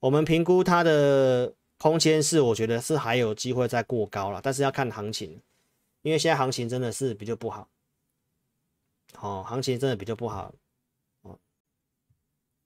[0.00, 5.38] 我们评估它的空间是，我觉得是还有机会再过高了，但是要看行情，
[6.00, 7.68] 因为现在行情真的是比较不好。
[9.20, 10.54] 哦，行情真的比较不好。
[11.20, 11.38] 哦，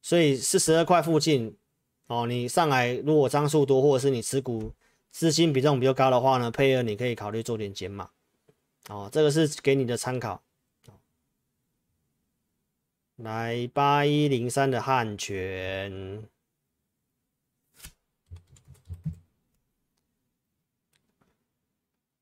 [0.01, 1.57] 所以四十二块附近，
[2.07, 4.73] 哦，你上来如果张数多，或者是你持股
[5.11, 8.11] 资金比重比较高的话呢，配合你可以考虑做点减码。
[8.89, 10.43] 哦，这个是给你的参考。
[13.17, 16.25] 来八一零三的汉泉，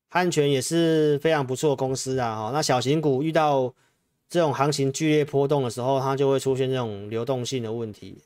[0.09, 2.35] 汉泉也是非常不错的公司啊！
[2.35, 3.73] 哈，那小型股遇到
[4.29, 8.21] 这种行情剧烈波动的时候，它就会出现这种流动性的问题。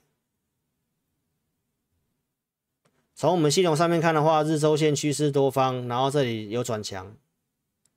[3.16, 7.16] 从我们系统上面看的话，日周线趋势多方，然后这里有转强，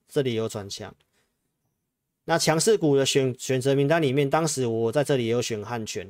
[0.08, 0.94] 这里有转强。
[2.26, 6.08] 那强势股的选选择名单里面，当时我在这里也有选汉权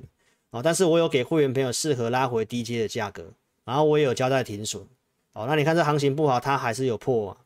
[0.50, 3.32] 哦，但是我有给会员朋友适合拉回低阶的价格，
[3.64, 4.86] 然后我也有交代停损
[5.32, 5.46] 哦。
[5.48, 7.36] 那你看这行情不好，它还是有破啊。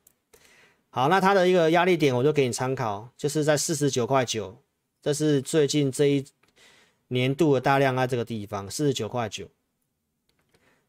[0.90, 4.58] 好，那它的一个压力点我就给你参考，就是在四十九块九，
[5.00, 6.24] 这是最近这一
[7.06, 9.46] 年度的大量在这个地方，四十九块九。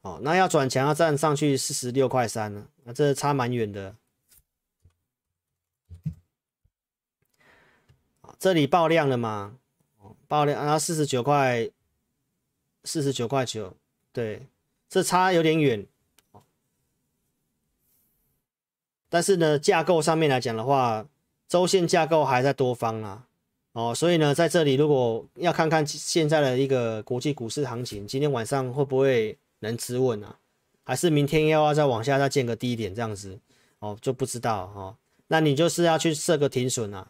[0.03, 3.95] 哦，那要转强要站上去四十六块三呢，那这差蛮远的。
[8.37, 9.57] 这里爆量了吗？
[10.27, 11.69] 爆量，啊四十九块，
[12.83, 13.77] 四十九块九，
[14.11, 14.45] 对，
[14.89, 15.87] 这差有点远。
[19.07, 21.07] 但是呢，架构上面来讲的话，
[21.47, 23.25] 周线架构还在多方啊，
[23.71, 30.37] 哦，所以呢，在这里如果要看看现在的一个国际股市行情，今天晚上会不会能止稳啊？
[30.83, 33.39] 还是明天又要再往下再见个低点这样子？
[33.79, 34.95] 哦，就不知道哦。
[35.27, 37.07] 那你就是要去设个停损啊。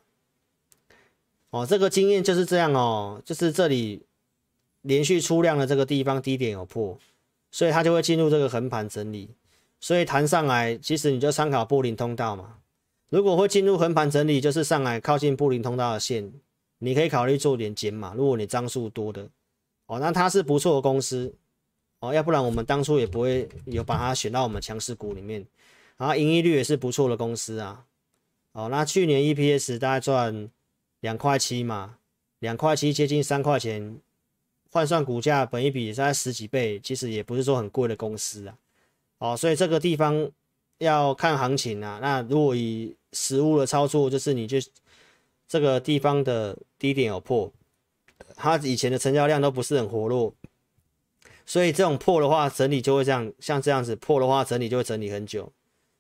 [1.49, 4.03] 哦，这个经验就是这样哦，就是这里
[4.81, 6.97] 连续出量的这个地方低点有破，
[7.51, 9.29] 所以它就会进入这个横盘整理，
[9.79, 12.57] 所以弹上来，其实你就参考布林通道嘛。
[13.09, 16.33] 如果会进入横盘整理，就是上来靠近布林通道的线，
[16.79, 18.13] 你可以考虑做点减码。
[18.15, 19.29] 如果你张数多的，
[19.85, 21.35] 哦，那它是不错的公司，
[22.03, 25.45] 哦，要不然我们当初也不会有把它选到我们强势股里面。
[25.95, 27.85] 然后盈利率也是不错的公司啊，
[28.51, 30.49] 哦，那去年 EPS 大概赚。
[31.03, 31.97] 两块七嘛，
[32.39, 33.99] 两块七接近三块钱，
[34.71, 38.57] 换算股价本一比在十几倍，其实也不是说很贵的公司啊。
[39.17, 40.31] 哦，所以这个地方
[40.77, 41.99] 要看行情啊。
[42.01, 44.57] 那如果以实物的操作，就是你就
[45.45, 47.51] 这个地方的低点有破，
[48.37, 50.33] 它以前的成交量都不是很活络，
[51.45, 55.51] 所以这种破的话，整理就会这样，像这样子破的话，整理就会整理很久。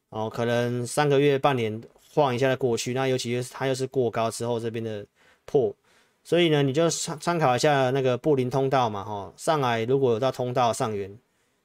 [0.09, 1.81] 哦，可能三个月、半年
[2.13, 5.05] 晃一下再过去，那尤其是它又是过高之后这边的
[5.45, 5.75] 破，
[6.23, 11.17] 所以呢，你就参参考一下那个布林通道嘛，哈，上来如果有到通道上缘，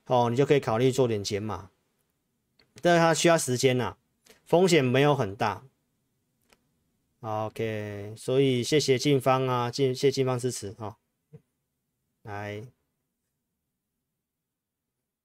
[0.07, 1.69] 哦，你就可以考虑做点减码，
[2.81, 3.97] 但是它需要时间呐，
[4.47, 5.63] 风险没有很大。
[7.21, 10.97] OK，所以谢谢静芳啊，谢谢静芳支持哈，
[12.23, 12.63] 来。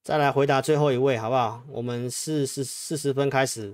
[0.04, 1.64] 再来回答最后一位，好不好？
[1.70, 3.74] 我们四十四十分开始。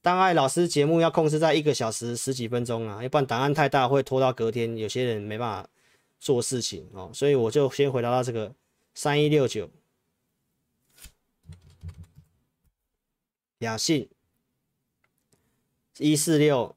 [0.00, 5.68] 当爱老师节目要控制在一个小时十几分钟啊，要不然档案太大会拖到隔天，有些人没办法
[6.18, 7.10] 做事情哦。
[7.12, 8.54] 所以我就先回答到这个
[8.94, 9.68] 三一六九，
[13.58, 14.08] 雅信
[15.98, 16.74] 一四六，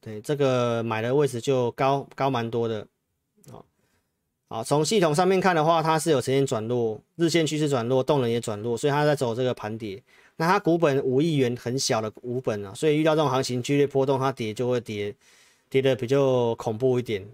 [0.00, 2.88] 对，这个买的位置就高高蛮多的。
[4.48, 10.00] 好，从系统上面看的话，它是有呈现转弱，日线趋势转弱，动能也转弱，所以它在走这个盘跌。
[10.36, 15.12] 那它股本五亿元，很小的股本啊，所以遇到这种行情剧烈波动，它跌就会跌，
[15.68, 17.26] 跌得比较恐怖一点。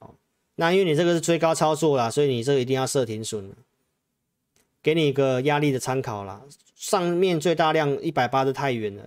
[0.00, 0.10] 哦，
[0.56, 3.50] 那因为你这个是追高操作啦，所以你这个一定要设停损，
[4.82, 6.42] 给你一个压力的参考啦。
[6.74, 9.02] 上面最大量一百八是太远了，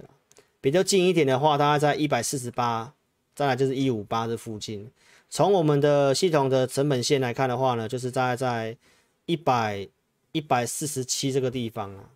[0.60, 2.92] 比较近一点的话，大概在一百四十八，
[3.36, 4.90] 再来就是一五八这附近。
[5.34, 8.78] 从我们的系统的成本线来看的话呢，就是大概在
[9.26, 9.88] 一百
[10.34, 12.10] 一百四十七这个地方啊，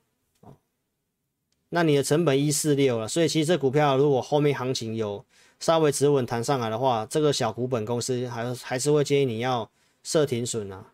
[1.69, 5.23] 那你的成本一四六了，所以其实这股票如果后面行情有
[5.61, 9.71] 稍微止稳弹上来的话，这个小股本公司还还是会建议你要
[10.03, 10.91] 设停损啊。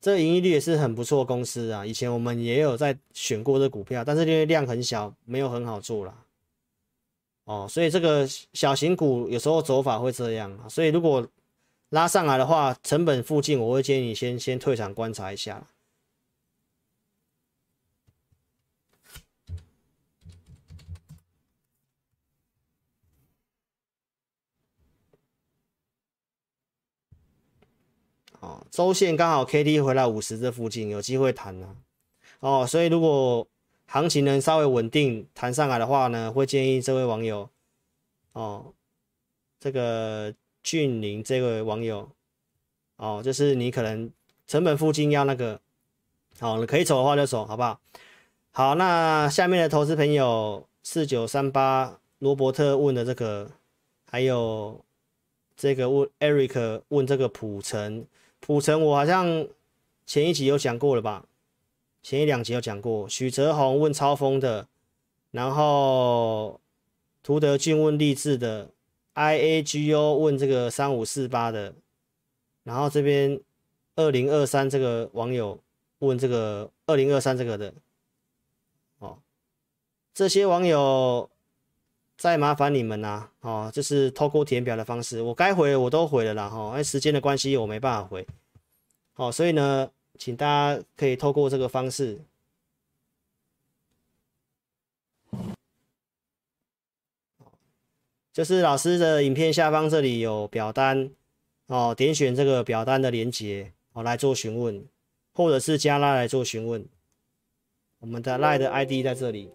[0.00, 6.24] 这个盈利率也是很不错的公司啊，以前我们也有在选过这股票，但是因为量很小，没有很好做了。
[7.48, 11.26] 哦，所以这个小型股有时候走法会这样，所以如果
[11.88, 15.66] 拉上来的话，成本附近我会建议你先先退场观察一下。
[28.40, 31.74] 哦，周线刚好 K D 回来五十这附近有机会弹了。
[32.40, 33.48] 哦，所以如果
[33.90, 37.48] 行情能稍微稳定弹上来的话呢，会建议这位网友，
[38.34, 38.74] 哦，
[39.58, 42.06] 这个俊林这位网友，
[42.96, 44.10] 哦，就是你可能
[44.46, 45.58] 成本附近要那个，
[46.38, 47.80] 好，你可以走的话就走，好不好？
[48.50, 53.50] 好，那下面的投资朋友四九三八罗伯特问的这个，
[54.04, 54.84] 还有
[55.56, 58.04] 这个问 Eric 问这个普成，
[58.38, 59.48] 普成我好像
[60.04, 61.24] 前一集有讲过了吧？
[62.08, 64.66] 前一两集有讲过，许泽宏问超丰的，
[65.30, 66.58] 然后
[67.22, 68.70] 涂德俊问励志的
[69.14, 71.74] ，IAGO 问这个三五四八的，
[72.62, 73.38] 然后这边
[73.96, 75.60] 二零二三这个网友
[75.98, 77.74] 问这个二零二三这个的，
[79.00, 79.18] 哦，
[80.14, 81.28] 这些网友
[82.16, 88.26] 再麻烦你们呐、啊，哦，就是透过填表的方式，我该回我都回了啦，哈，因为时间的关系我没办法回，
[89.16, 89.90] 哦，所以呢。
[90.18, 92.18] 请大家可以透过这个方式，
[98.32, 101.10] 就是老师的影片下方这里有表单
[101.66, 104.84] 哦，点选这个表单的连接哦来做询问，
[105.32, 106.84] 或者是加拉来做询问。
[108.00, 109.50] 我们的赖的 ID 在这里，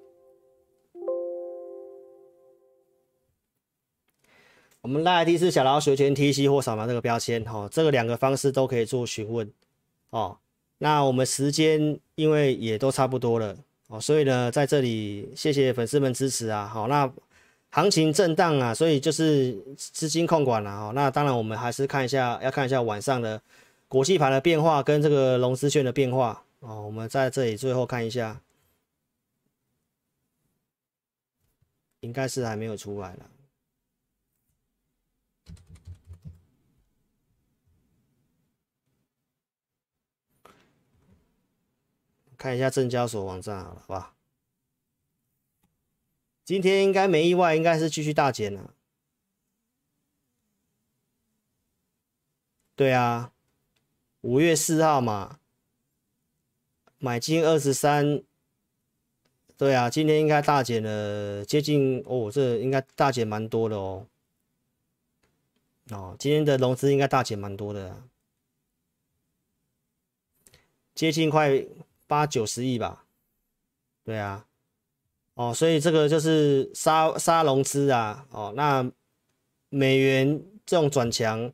[4.82, 9.50] 我们赖 ID 是小老鼠圈 TC 或扫描这个标签哦，这个两个方式都可以做询问
[10.10, 10.38] 哦。
[10.84, 13.56] 那我们时间因为也都差不多了
[13.88, 16.68] 哦，所以呢，在这里谢谢粉丝们支持啊。
[16.68, 17.10] 好，那
[17.70, 20.92] 行情震荡啊，所以就是资金控管了哦。
[20.94, 23.42] 那当然，我们还是看一下，要看一下晚上的
[23.88, 26.82] 国际盘的变化跟这个融资券的变化哦。
[26.82, 28.42] 我们在这里最后看一下，
[32.02, 33.20] 应该是还没有出来了。
[42.44, 44.16] 看一下证交所网站好了，吧？
[46.44, 48.74] 今天应该没意外，应该是继续大减了。
[52.76, 53.32] 对啊，
[54.20, 55.40] 五月四号嘛，
[56.98, 58.22] 买进二十三。
[59.56, 64.06] 对啊，今天应该大减了，接近哦，这应该大减蛮多的哦。
[65.92, 68.04] 哦，今天的融资应该大减蛮多的，
[70.94, 71.66] 接近快。
[72.08, 73.06] 八九十亿吧，
[74.04, 74.46] 对啊，
[75.36, 78.90] 哦，所以这个就是杀杀融资啊，哦，那
[79.70, 81.52] 美元这种转强，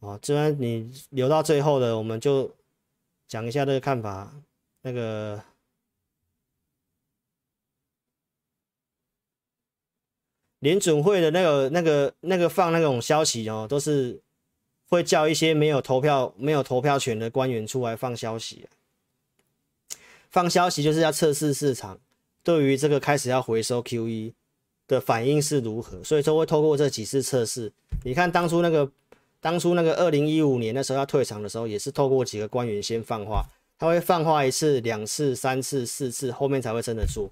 [0.00, 2.52] 哦，这边你留到最后的，我们就
[3.28, 4.34] 讲一下这个看法，
[4.82, 5.40] 那个
[10.58, 14.20] 联准会的那个、那个、那个放那种消息哦，都是
[14.88, 18.66] 会叫一些没有投票、没有投票权的官员出来放消息。
[20.34, 22.00] 放消息就是要测试市场
[22.42, 24.32] 对于这个开始要回收 QE
[24.88, 27.72] 的反应是如何，所以说会透过这几次测试。
[28.02, 28.90] 你看当初那个。
[29.44, 33.44] 当初那个二零一五年的时候要退场的时候，也是透过几个官员先放话，
[33.78, 37.30] 他会放话一次、两次、三次、四次，后面才会真的做。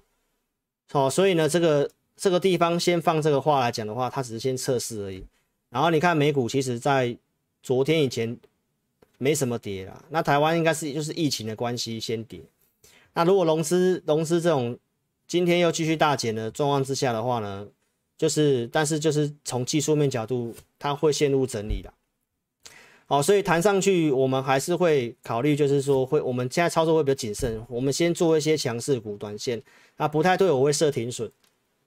[0.91, 5.25] 哦，所以呢，这个这个地方先放这个话来讲的话，它只是先测试而已。
[5.71, 7.17] 然后你看美股，其实在
[7.63, 8.37] 昨天以前
[9.17, 10.05] 没什么跌啦。
[10.11, 12.39] 那台湾应该是就是疫情的关系先跌。
[13.13, 14.77] 那如果融资融资这种
[15.27, 17.67] 今天又继续大减的状况之下的话呢，
[18.17, 21.93] 就是但是就是从技术面角度，它会陷入整理的。
[23.05, 27.61] 好，所以弹上去，我们还是会考虑，就是说会，我们现在操作会比较谨慎。
[27.67, 29.61] 我们先做一些强势股短线，
[29.97, 31.29] 那不太对，我会设停损。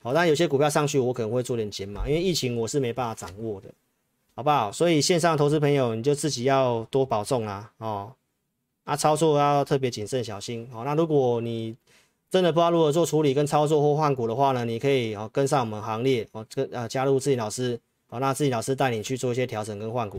[0.03, 3.69] 好，但有些股票上去，我可能会做点减码，因为疫情我是没办法掌握的，
[4.35, 4.71] 好不好？
[4.71, 8.13] 所以线上投资朋友，你就自己要多保重啊，哦，
[8.87, 10.67] 啊，操作要特别谨慎小心。
[10.73, 11.75] 好，那如果你
[12.31, 20.19] 真的不知道如何做处理跟操作或换股的话呢，你可以哦跟上我们行列哦，跟呃加入自己老师，好，那自己老师带你去做一些调整跟换股。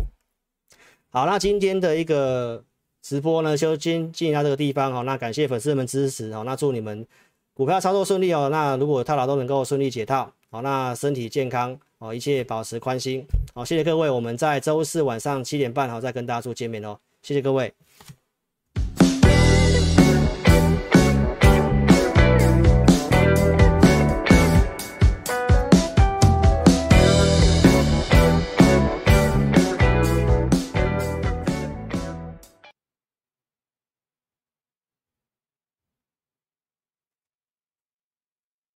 [1.09, 2.61] 好，那今天的一个
[3.01, 5.03] 直播呢，就先进到这个地方哦。
[5.03, 6.43] 那感谢粉丝们支持哦。
[6.45, 7.07] 那祝你们
[7.53, 8.49] 股票操作顺利哦。
[8.51, 13.25] 那如果套牢都能够顺利解套，好，那身体健康哦，一切保持宽心。
[13.53, 16.99] 好，谢谢各位，我们在周四晚上七点半好再跟大家做见面哦。
[17.21, 17.73] 谢谢各位。